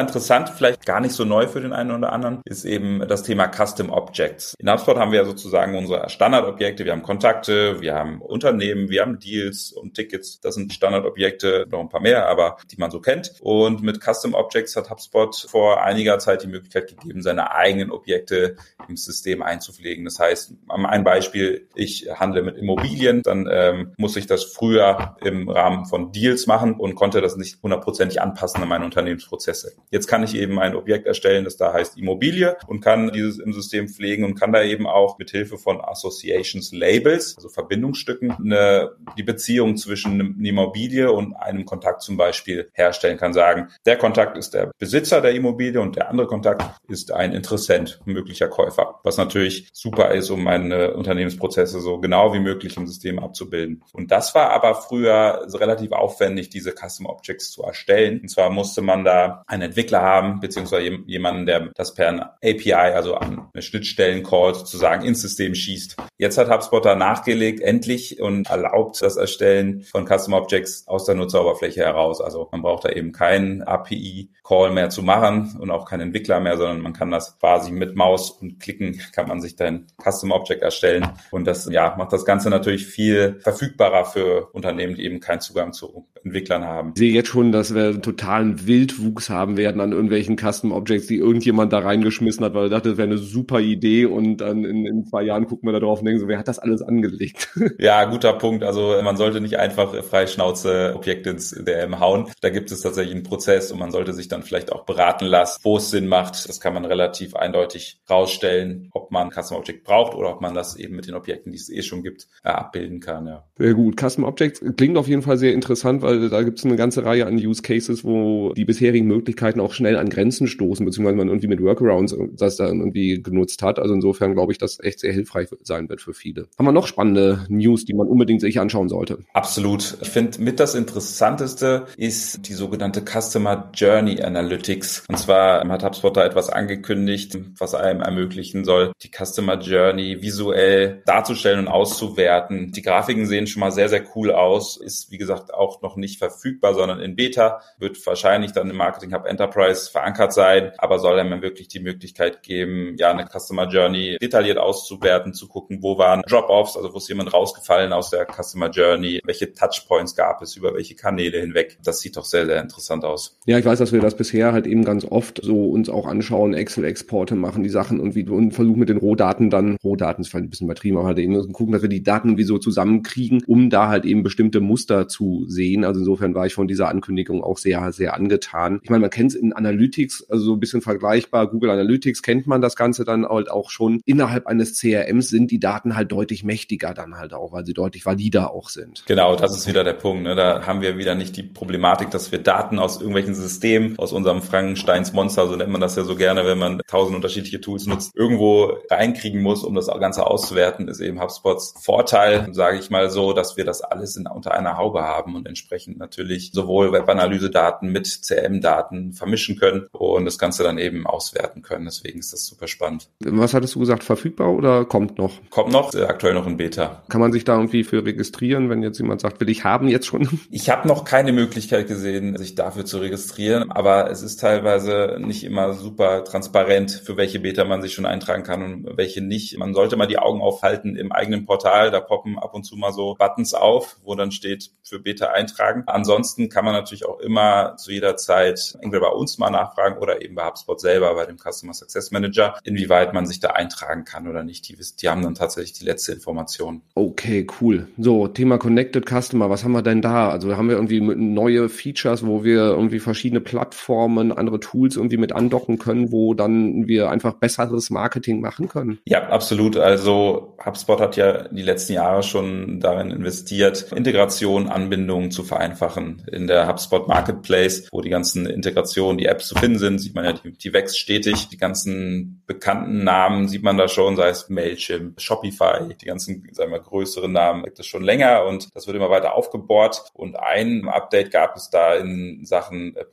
interessant, 0.00 0.48
vielleicht 0.48 0.84
gar 0.86 0.98
nicht 0.98 1.12
so 1.12 1.24
neu 1.24 1.46
für 1.46 1.60
den 1.60 1.72
einen 1.72 1.92
oder 1.92 2.12
anderen, 2.12 2.40
ist 2.46 2.64
eben 2.64 3.06
das 3.06 3.22
Thema 3.22 3.46
Custom 3.46 3.90
Objects. 3.90 4.56
In 4.58 4.68
HubSpot 4.68 4.96
haben 4.96 5.12
wir 5.12 5.20
ja 5.20 5.24
sozusagen 5.24 5.76
unsere 5.76 6.10
Standardobjekte. 6.10 6.84
Wir 6.84 6.90
haben 6.90 7.04
Kontakte, 7.04 7.80
wir 7.80 7.94
haben 7.94 8.20
Unternehmen, 8.20 8.88
wir 8.88 9.02
haben 9.02 9.20
Deals 9.20 9.70
und 9.70 9.94
Tickets. 9.94 10.40
Das 10.40 10.56
sind 10.56 10.72
Standardobjekte, 10.72 11.68
noch 11.70 11.78
ein 11.78 11.88
paar 11.88 12.00
mehr, 12.00 12.26
aber 12.26 12.56
die 12.72 12.76
man 12.76 12.90
so 12.90 12.98
kennt. 12.98 13.34
Und 13.40 13.84
mit 13.84 14.02
Custom 14.02 14.34
Objects 14.34 14.74
hat 14.74 14.90
HubSpot 14.90 15.43
vor 15.50 15.82
einiger 15.82 16.18
Zeit 16.18 16.42
die 16.42 16.48
Möglichkeit 16.48 16.88
gegeben, 16.88 17.22
seine 17.22 17.52
eigenen 17.52 17.90
Objekte 17.90 18.56
im 18.88 18.96
System 18.96 19.42
einzupflegen. 19.42 20.04
Das 20.04 20.18
heißt, 20.18 20.54
ein 20.68 21.04
Beispiel, 21.04 21.68
ich 21.74 22.08
handle 22.14 22.42
mit 22.42 22.56
Immobilien, 22.56 23.22
dann 23.22 23.48
ähm, 23.50 23.92
muss 23.96 24.16
ich 24.16 24.26
das 24.26 24.44
früher 24.44 25.16
im 25.22 25.48
Rahmen 25.48 25.86
von 25.86 26.12
Deals 26.12 26.46
machen 26.46 26.74
und 26.74 26.94
konnte 26.94 27.20
das 27.20 27.36
nicht 27.36 27.62
hundertprozentig 27.62 28.20
anpassen 28.20 28.62
an 28.62 28.68
meine 28.68 28.84
Unternehmensprozesse. 28.84 29.72
Jetzt 29.90 30.06
kann 30.06 30.22
ich 30.22 30.34
eben 30.34 30.58
ein 30.58 30.74
Objekt 30.74 31.06
erstellen, 31.06 31.44
das 31.44 31.56
da 31.56 31.72
heißt 31.72 31.98
Immobilie 31.98 32.56
und 32.66 32.80
kann 32.80 33.12
dieses 33.12 33.38
im 33.38 33.52
System 33.52 33.88
pflegen 33.88 34.24
und 34.24 34.38
kann 34.38 34.52
da 34.52 34.62
eben 34.62 34.86
auch 34.86 35.18
mit 35.18 35.30
Hilfe 35.30 35.58
von 35.58 35.80
Associations 35.80 36.72
Labels, 36.72 37.36
also 37.36 37.48
Verbindungsstücken, 37.48 38.32
eine, 38.32 38.92
die 39.16 39.22
Beziehung 39.22 39.76
zwischen 39.76 40.20
einer 40.20 40.48
Immobilie 40.48 41.10
und 41.10 41.34
einem 41.34 41.64
Kontakt 41.64 42.02
zum 42.02 42.16
Beispiel 42.16 42.70
herstellen 42.72 43.18
kann, 43.18 43.32
sagen, 43.32 43.68
der 43.86 43.96
Kontakt 43.96 44.36
ist 44.36 44.54
der 44.54 44.70
Besitzer 44.78 45.20
der 45.24 45.34
Immobilie 45.34 45.80
und 45.80 45.96
der 45.96 46.10
andere 46.10 46.26
Kontakt 46.26 46.62
ist 46.88 47.12
ein 47.12 47.32
Interessent, 47.32 48.00
möglicher 48.04 48.48
Käufer, 48.48 49.00
was 49.02 49.16
natürlich 49.16 49.68
super 49.72 50.12
ist, 50.12 50.30
um 50.30 50.44
meine 50.44 50.94
Unternehmensprozesse 50.94 51.80
so 51.80 51.98
genau 51.98 52.32
wie 52.34 52.40
möglich 52.40 52.76
im 52.76 52.86
System 52.86 53.18
abzubilden. 53.18 53.82
Und 53.92 54.10
das 54.10 54.34
war 54.34 54.50
aber 54.50 54.74
früher 54.74 55.46
relativ 55.54 55.92
aufwendig, 55.92 56.50
diese 56.50 56.72
Custom 56.72 57.06
Objects 57.06 57.50
zu 57.50 57.62
erstellen. 57.62 58.20
Und 58.20 58.28
zwar 58.28 58.50
musste 58.50 58.82
man 58.82 59.04
da 59.04 59.42
einen 59.46 59.62
Entwickler 59.62 60.02
haben, 60.02 60.40
beziehungsweise 60.40 60.98
jemanden, 61.06 61.46
der 61.46 61.70
das 61.74 61.94
per 61.94 62.36
API, 62.42 62.72
also 62.74 63.14
an 63.14 63.48
Schnittstellen-Call 63.58 64.54
sozusagen 64.54 65.04
ins 65.04 65.22
System 65.22 65.54
schießt. 65.54 65.96
Jetzt 66.18 66.38
hat 66.38 66.50
HubSpot 66.50 66.84
da 66.84 66.94
nachgelegt, 66.94 67.60
endlich, 67.60 68.20
und 68.20 68.48
erlaubt 68.50 69.00
das 69.00 69.16
Erstellen 69.16 69.82
von 69.82 70.06
Custom 70.06 70.34
Objects 70.34 70.86
aus 70.86 71.06
der 71.06 71.14
Nutzeroberfläche 71.14 71.80
heraus. 71.80 72.20
Also 72.20 72.48
man 72.52 72.62
braucht 72.62 72.84
da 72.84 72.90
eben 72.90 73.12
keinen 73.12 73.62
API-Call 73.62 74.70
mehr 74.70 74.90
zu 74.90 75.02
machen 75.02 75.13
machen 75.14 75.56
und 75.58 75.70
auch 75.70 75.86
kein 75.86 76.00
Entwickler 76.00 76.40
mehr, 76.40 76.56
sondern 76.56 76.80
man 76.80 76.92
kann 76.92 77.10
das 77.10 77.38
quasi 77.38 77.72
mit 77.72 77.96
Maus 77.96 78.30
und 78.30 78.60
Klicken 78.60 79.00
kann 79.12 79.28
man 79.28 79.40
sich 79.40 79.56
dein 79.56 79.86
Custom 80.02 80.32
Object 80.32 80.62
erstellen. 80.62 81.06
Und 81.30 81.46
das 81.46 81.68
ja, 81.70 81.94
macht 81.96 82.12
das 82.12 82.24
Ganze 82.24 82.50
natürlich 82.50 82.86
viel 82.86 83.38
verfügbarer 83.40 84.04
für 84.04 84.48
Unternehmen, 84.52 84.94
die 84.94 85.04
eben 85.04 85.20
keinen 85.20 85.40
Zugang 85.40 85.72
zu 85.72 86.06
Entwicklern 86.24 86.64
haben. 86.64 86.92
Ich 86.94 87.00
sehe 87.00 87.12
jetzt 87.12 87.28
schon, 87.28 87.52
dass 87.52 87.74
wir 87.74 87.84
einen 87.84 88.02
totalen 88.02 88.66
Wildwuchs 88.66 89.28
haben 89.28 89.56
werden 89.56 89.80
an 89.80 89.92
irgendwelchen 89.92 90.36
Custom 90.36 90.72
Objects, 90.72 91.06
die 91.06 91.16
irgendjemand 91.16 91.72
da 91.72 91.80
reingeschmissen 91.80 92.44
hat, 92.44 92.54
weil 92.54 92.64
er 92.64 92.70
dachte, 92.70 92.90
das 92.90 92.98
wäre 92.98 93.08
eine 93.08 93.18
super 93.18 93.60
Idee 93.60 94.06
und 94.06 94.38
dann 94.38 94.64
in, 94.64 94.86
in 94.86 95.04
zwei 95.04 95.22
Jahren 95.22 95.46
gucken 95.46 95.68
wir 95.68 95.72
da 95.72 95.80
drauf 95.80 95.98
und 96.00 96.06
denken 96.06 96.20
so, 96.20 96.28
wer 96.28 96.38
hat 96.38 96.48
das 96.48 96.58
alles 96.58 96.82
angelegt? 96.82 97.50
Ja, 97.78 98.04
guter 98.04 98.32
Punkt. 98.34 98.62
Also 98.62 98.94
man 99.02 99.16
sollte 99.16 99.40
nicht 99.40 99.58
einfach 99.58 99.94
frei 100.04 100.26
Schnauze 100.26 100.94
Objekte 100.94 101.30
ins 101.30 101.50
DM 101.50 101.98
hauen. 101.98 102.28
Da 102.40 102.50
gibt 102.50 102.70
es 102.70 102.80
tatsächlich 102.80 103.14
einen 103.14 103.24
Prozess 103.24 103.72
und 103.72 103.78
man 103.78 103.90
sollte 103.90 104.12
sich 104.12 104.28
dann 104.28 104.42
vielleicht 104.42 104.72
auch 104.72 104.86
beraten 105.04 105.26
lassen, 105.26 105.60
wo 105.62 105.76
es 105.76 105.90
Sinn 105.90 106.06
macht. 106.06 106.48
Das 106.48 106.60
kann 106.60 106.72
man 106.72 106.86
relativ 106.86 107.36
eindeutig 107.36 108.00
rausstellen, 108.08 108.88
ob 108.92 109.10
man 109.10 109.30
Custom 109.30 109.58
Object 109.58 109.84
braucht 109.84 110.14
oder 110.14 110.30
ob 110.30 110.40
man 110.40 110.54
das 110.54 110.76
eben 110.76 110.96
mit 110.96 111.06
den 111.06 111.14
Objekten, 111.14 111.52
die 111.52 111.58
es 111.58 111.68
eh 111.68 111.82
schon 111.82 112.02
gibt, 112.02 112.26
abbilden 112.42 113.00
kann. 113.00 113.26
Ja. 113.26 113.44
Sehr 113.58 113.74
gut. 113.74 114.00
Custom 114.00 114.24
Objects 114.24 114.62
klingt 114.76 114.96
auf 114.96 115.06
jeden 115.06 115.22
Fall 115.22 115.36
sehr 115.36 115.52
interessant, 115.52 116.02
weil 116.02 116.14
weil 116.14 116.28
da 116.28 116.42
gibt 116.42 116.58
es 116.58 116.64
eine 116.64 116.76
ganze 116.76 117.04
Reihe 117.04 117.26
an 117.26 117.36
Use 117.36 117.62
Cases, 117.62 118.04
wo 118.04 118.52
die 118.54 118.64
bisherigen 118.64 119.06
Möglichkeiten 119.06 119.60
auch 119.60 119.72
schnell 119.72 119.96
an 119.96 120.08
Grenzen 120.08 120.46
stoßen, 120.46 120.84
beziehungsweise 120.84 121.16
man 121.16 121.28
irgendwie 121.28 121.48
mit 121.48 121.62
Workarounds 121.62 122.14
das 122.32 122.56
dann 122.56 122.80
irgendwie 122.80 123.22
genutzt 123.22 123.62
hat. 123.62 123.78
Also 123.78 123.94
insofern 123.94 124.34
glaube 124.34 124.52
ich, 124.52 124.58
dass 124.58 124.80
echt 124.80 125.00
sehr 125.00 125.12
hilfreich 125.12 125.48
sein 125.62 125.88
wird 125.88 126.00
für 126.00 126.14
viele. 126.14 126.48
Haben 126.58 126.66
wir 126.66 126.72
noch 126.72 126.86
spannende 126.86 127.46
News, 127.48 127.84
die 127.84 127.94
man 127.94 128.08
unbedingt 128.08 128.40
sich 128.40 128.60
anschauen 128.60 128.88
sollte? 128.88 129.18
Absolut. 129.32 129.96
Ich 130.00 130.08
finde, 130.08 130.40
mit 130.40 130.60
das 130.60 130.74
Interessanteste 130.74 131.86
ist 131.96 132.48
die 132.48 132.54
sogenannte 132.54 133.02
Customer 133.02 133.70
Journey 133.74 134.22
Analytics. 134.22 134.93
Und 135.08 135.18
zwar 135.18 135.66
hat 135.68 135.84
HubSpot 135.84 136.16
da 136.16 136.24
etwas 136.24 136.48
angekündigt, 136.48 137.36
was 137.58 137.74
einem 137.74 138.00
ermöglichen 138.00 138.64
soll, 138.64 138.92
die 139.02 139.10
Customer 139.10 139.58
Journey 139.58 140.22
visuell 140.22 141.02
darzustellen 141.06 141.60
und 141.60 141.68
auszuwerten. 141.68 142.72
Die 142.72 142.82
Grafiken 142.82 143.26
sehen 143.26 143.46
schon 143.46 143.60
mal 143.60 143.72
sehr, 143.72 143.88
sehr 143.88 144.04
cool 144.14 144.30
aus. 144.30 144.76
Ist, 144.76 145.10
wie 145.10 145.18
gesagt, 145.18 145.52
auch 145.52 145.82
noch 145.82 145.96
nicht 145.96 146.04
nicht 146.04 146.18
verfügbar, 146.18 146.74
sondern 146.74 147.00
in 147.00 147.16
Beta, 147.16 147.60
wird 147.78 148.04
wahrscheinlich 148.06 148.52
dann 148.52 148.70
im 148.70 148.76
Marketing 148.76 149.14
Hub 149.14 149.26
Enterprise 149.26 149.90
verankert 149.90 150.32
sein, 150.32 150.72
aber 150.78 150.98
soll 150.98 151.18
einem 151.18 151.42
wirklich 151.42 151.68
die 151.68 151.80
Möglichkeit 151.80 152.42
geben, 152.42 152.96
ja, 152.98 153.10
eine 153.10 153.26
Customer 153.26 153.68
Journey 153.68 154.18
detailliert 154.20 154.58
auszuwerten, 154.58 155.34
zu 155.34 155.48
gucken, 155.48 155.78
wo 155.82 155.98
waren 155.98 156.22
Drop-offs, 156.28 156.76
also 156.76 156.92
wo 156.92 156.98
ist 156.98 157.08
jemand 157.08 157.32
rausgefallen 157.32 157.92
aus 157.92 158.10
der 158.10 158.26
Customer 158.26 158.70
Journey, 158.70 159.20
welche 159.24 159.52
Touchpoints 159.52 160.14
gab 160.14 160.42
es, 160.42 160.56
über 160.56 160.74
welche 160.74 160.94
Kanäle 160.94 161.40
hinweg. 161.40 161.78
Das 161.82 162.00
sieht 162.00 162.16
doch 162.16 162.24
sehr, 162.24 162.46
sehr 162.46 162.60
interessant 162.60 163.04
aus. 163.04 163.38
Ja, 163.46 163.58
ich 163.58 163.64
weiß, 163.64 163.78
dass 163.78 163.92
wir 163.92 164.00
das 164.00 164.16
bisher 164.16 164.52
halt 164.52 164.66
eben 164.66 164.83
ganz 164.84 165.04
oft 165.04 165.40
so 165.42 165.66
uns 165.70 165.88
auch 165.88 166.06
anschauen, 166.06 166.54
Excel-Exporte 166.54 167.34
machen, 167.34 167.62
die 167.62 167.68
Sachen 167.68 168.00
und, 168.00 168.14
wie, 168.14 168.28
und 168.28 168.52
versuchen 168.52 168.78
mit 168.78 168.88
den 168.88 168.98
Rohdaten 168.98 169.50
dann, 169.50 169.76
Rohdaten 169.82 170.22
ist 170.22 170.28
vielleicht 170.28 170.46
ein 170.46 170.50
bisschen 170.50 170.66
übertrieben, 170.66 170.98
aber 170.98 171.06
halt 171.06 171.18
eben 171.18 171.52
gucken, 171.52 171.72
dass 171.72 171.82
wir 171.82 171.88
die 171.88 172.02
Daten 172.02 172.28
irgendwie 172.28 172.44
so 172.44 172.58
zusammenkriegen, 172.58 173.42
um 173.46 173.70
da 173.70 173.88
halt 173.88 174.04
eben 174.04 174.22
bestimmte 174.22 174.60
Muster 174.60 175.08
zu 175.08 175.44
sehen. 175.48 175.84
Also 175.84 176.00
insofern 176.00 176.34
war 176.34 176.46
ich 176.46 176.54
von 176.54 176.68
dieser 176.68 176.88
Ankündigung 176.88 177.42
auch 177.42 177.58
sehr, 177.58 177.92
sehr 177.92 178.14
angetan. 178.14 178.80
Ich 178.82 178.90
meine, 178.90 179.00
man 179.00 179.10
kennt 179.10 179.32
es 179.32 179.36
in 179.36 179.52
Analytics, 179.52 180.30
also 180.30 180.44
so 180.44 180.52
ein 180.54 180.60
bisschen 180.60 180.80
vergleichbar. 180.80 181.50
Google 181.50 181.70
Analytics 181.70 182.22
kennt 182.22 182.46
man 182.46 182.60
das 182.60 182.76
Ganze 182.76 183.04
dann 183.04 183.26
halt 183.26 183.50
auch 183.50 183.70
schon. 183.70 184.00
Innerhalb 184.04 184.46
eines 184.46 184.78
CRMs 184.78 185.28
sind 185.28 185.50
die 185.50 185.58
Daten 185.58 185.96
halt 185.96 186.12
deutlich 186.12 186.44
mächtiger 186.44 186.94
dann 186.94 187.16
halt 187.16 187.32
auch, 187.32 187.52
weil 187.52 187.64
sie 187.64 187.74
deutlich 187.74 188.06
valider 188.06 188.52
auch 188.52 188.68
sind. 188.68 189.04
Genau, 189.06 189.36
das 189.36 189.56
ist 189.56 189.68
wieder 189.68 189.84
der 189.84 189.92
Punkt. 189.94 190.24
Ne? 190.24 190.34
Da 190.34 190.66
haben 190.66 190.82
wir 190.82 190.98
wieder 190.98 191.14
nicht 191.14 191.36
die 191.36 191.42
Problematik, 191.42 192.10
dass 192.10 192.32
wir 192.32 192.38
Daten 192.38 192.78
aus 192.78 192.98
irgendwelchen 192.98 193.34
Systemen, 193.34 193.98
aus 193.98 194.12
unserem 194.12 194.42
Frankensteins 194.74 195.12
Monster, 195.12 195.46
so 195.46 195.54
nennt 195.54 195.70
man 195.70 195.80
das 195.80 195.94
ja 195.94 196.02
so 196.02 196.16
gerne, 196.16 196.44
wenn 196.44 196.58
man 196.58 196.80
tausend 196.88 197.14
unterschiedliche 197.14 197.60
Tools 197.60 197.86
nutzt, 197.86 198.10
irgendwo 198.16 198.78
reinkriegen 198.90 199.40
muss, 199.40 199.62
um 199.62 199.76
das 199.76 199.86
Ganze 199.86 200.26
auszuwerten, 200.26 200.88
ist 200.88 201.00
eben 201.00 201.20
HubSpots 201.20 201.74
Vorteil, 201.80 202.48
sage 202.52 202.78
ich 202.78 202.90
mal 202.90 203.08
so, 203.08 203.32
dass 203.32 203.56
wir 203.56 203.64
das 203.64 203.82
alles 203.82 204.16
in, 204.16 204.26
unter 204.26 204.52
einer 204.52 204.76
Haube 204.76 205.02
haben 205.02 205.36
und 205.36 205.46
entsprechend 205.46 205.98
natürlich 205.98 206.50
sowohl 206.52 206.90
Webanalyse-Daten 206.90 207.92
mit 207.92 208.06
CM-Daten 208.06 209.12
vermischen 209.12 209.56
können 209.56 209.86
und 209.92 210.24
das 210.24 210.40
Ganze 210.40 210.64
dann 210.64 210.78
eben 210.78 211.06
auswerten 211.06 211.62
können. 211.62 211.84
Deswegen 211.84 212.18
ist 212.18 212.32
das 212.32 212.44
super 212.44 212.66
spannend. 212.66 213.08
Was 213.20 213.54
hattest 213.54 213.76
du 213.76 213.78
gesagt, 213.78 214.02
verfügbar 214.02 214.52
oder 214.52 214.84
kommt 214.84 215.18
noch? 215.18 215.34
Kommt 215.50 215.70
noch, 215.70 215.94
äh, 215.94 216.02
aktuell 216.02 216.34
noch 216.34 216.48
in 216.48 216.56
Beta. 216.56 217.04
Kann 217.08 217.20
man 217.20 217.30
sich 217.30 217.44
da 217.44 217.54
irgendwie 217.54 217.84
für 217.84 218.04
registrieren, 218.04 218.70
wenn 218.70 218.82
jetzt 218.82 218.98
jemand 218.98 219.20
sagt, 219.20 219.40
will 219.40 219.50
ich 219.50 219.62
haben 219.62 219.86
jetzt 219.86 220.06
schon? 220.06 220.40
Ich 220.50 220.68
habe 220.70 220.88
noch 220.88 221.04
keine 221.04 221.32
Möglichkeit 221.32 221.86
gesehen, 221.86 222.36
sich 222.36 222.56
dafür 222.56 222.84
zu 222.84 222.98
registrieren, 222.98 223.70
aber 223.70 224.10
es 224.10 224.22
ist 224.22 224.40
teilweise 224.40 224.63
teilweise 224.64 225.18
nicht 225.20 225.44
immer 225.44 225.74
super 225.74 226.24
transparent, 226.24 226.90
für 226.90 227.16
welche 227.16 227.40
Beta 227.40 227.64
man 227.64 227.82
sich 227.82 227.92
schon 227.92 228.06
eintragen 228.06 228.42
kann 228.42 228.62
und 228.62 228.96
welche 228.96 229.20
nicht. 229.20 229.56
Man 229.58 229.74
sollte 229.74 229.96
mal 229.96 230.06
die 230.06 230.18
Augen 230.18 230.40
aufhalten 230.40 230.96
im 230.96 231.12
eigenen 231.12 231.44
Portal. 231.44 231.90
Da 231.90 232.00
poppen 232.00 232.38
ab 232.38 232.54
und 232.54 232.64
zu 232.64 232.76
mal 232.76 232.92
so 232.92 233.14
Buttons 233.18 233.52
auf, 233.54 233.96
wo 234.04 234.14
dann 234.14 234.30
steht 234.30 234.70
für 234.82 235.00
Beta 235.00 235.26
eintragen. 235.26 235.84
Ansonsten 235.86 236.48
kann 236.48 236.64
man 236.64 236.74
natürlich 236.74 237.06
auch 237.06 237.20
immer 237.20 237.76
zu 237.76 237.92
jeder 237.92 238.16
Zeit 238.16 238.76
entweder 238.80 239.02
bei 239.02 239.14
uns 239.14 239.38
mal 239.38 239.50
nachfragen 239.50 239.98
oder 239.98 240.22
eben 240.22 240.34
bei 240.34 240.46
HubSpot 240.46 240.80
selber, 240.80 241.14
bei 241.14 241.26
dem 241.26 241.36
Customer 241.36 241.74
Success 241.74 242.10
Manager, 242.10 242.54
inwieweit 242.64 243.12
man 243.12 243.26
sich 243.26 243.40
da 243.40 243.50
eintragen 243.50 244.04
kann 244.04 244.28
oder 244.28 244.44
nicht. 244.44 244.68
Die, 244.68 244.76
die 245.00 245.08
haben 245.08 245.22
dann 245.22 245.34
tatsächlich 245.34 245.74
die 245.74 245.84
letzte 245.84 246.12
Information. 246.12 246.82
Okay, 246.94 247.46
cool. 247.60 247.88
So, 247.98 248.28
Thema 248.28 248.58
Connected 248.58 249.06
Customer, 249.06 249.50
was 249.50 249.64
haben 249.64 249.72
wir 249.72 249.82
denn 249.82 250.00
da? 250.00 250.30
Also 250.30 250.56
haben 250.56 250.68
wir 250.68 250.76
irgendwie 250.76 251.00
neue 251.00 251.68
Features, 251.68 252.26
wo 252.26 252.44
wir 252.44 252.60
irgendwie 252.60 253.00
verschiedene 253.00 253.40
Plattformen, 253.40 254.32
andere 254.32 254.53
Tools 254.58 254.96
irgendwie 254.96 255.16
mit 255.16 255.32
andocken 255.32 255.78
können, 255.78 256.12
wo 256.12 256.34
dann 256.34 256.86
wir 256.86 257.10
einfach 257.10 257.34
besseres 257.34 257.90
Marketing 257.90 258.40
machen 258.40 258.68
können? 258.68 258.98
Ja, 259.06 259.28
absolut. 259.28 259.76
Also 259.76 260.56
HubSpot 260.64 261.00
hat 261.00 261.16
ja 261.16 261.48
die 261.48 261.62
letzten 261.62 261.94
Jahre 261.94 262.22
schon 262.22 262.80
darin 262.80 263.10
investiert, 263.10 263.92
Integration, 263.94 264.68
Anbindungen 264.68 265.30
zu 265.30 265.44
vereinfachen. 265.44 266.22
In 266.30 266.46
der 266.46 266.68
HubSpot 266.68 267.08
Marketplace, 267.08 267.88
wo 267.92 268.00
die 268.00 268.10
ganzen 268.10 268.46
Integrationen, 268.46 269.18
die 269.18 269.26
Apps 269.26 269.48
zu 269.48 269.54
finden 269.54 269.78
sind, 269.78 269.98
sieht 269.98 270.14
man 270.14 270.24
ja, 270.24 270.32
die, 270.32 270.52
die 270.52 270.72
wächst 270.72 270.98
stetig. 270.98 271.48
Die 271.48 271.58
ganzen 271.58 272.42
bekannten 272.46 273.04
Namen 273.04 273.48
sieht 273.48 273.62
man 273.62 273.76
da 273.76 273.88
schon, 273.88 274.16
sei 274.16 274.28
es 274.28 274.48
Mailchimp, 274.48 275.20
Shopify, 275.20 275.94
die 276.00 276.06
ganzen, 276.06 276.48
sagen 276.52 276.72
wir, 276.72 276.80
größeren 276.80 277.32
Namen, 277.32 277.64
das 277.76 277.86
schon 277.86 278.02
länger 278.02 278.44
und 278.44 278.74
das 278.74 278.86
wird 278.86 278.96
immer 278.96 279.10
weiter 279.10 279.34
aufgebohrt. 279.34 280.04
Und 280.14 280.36
ein 280.38 280.88
Update 280.88 281.30
gab 281.30 281.56
es 281.56 281.70
da 281.70 281.94
in 281.94 282.44
Sachen 282.44 282.96
äh, 282.96 283.04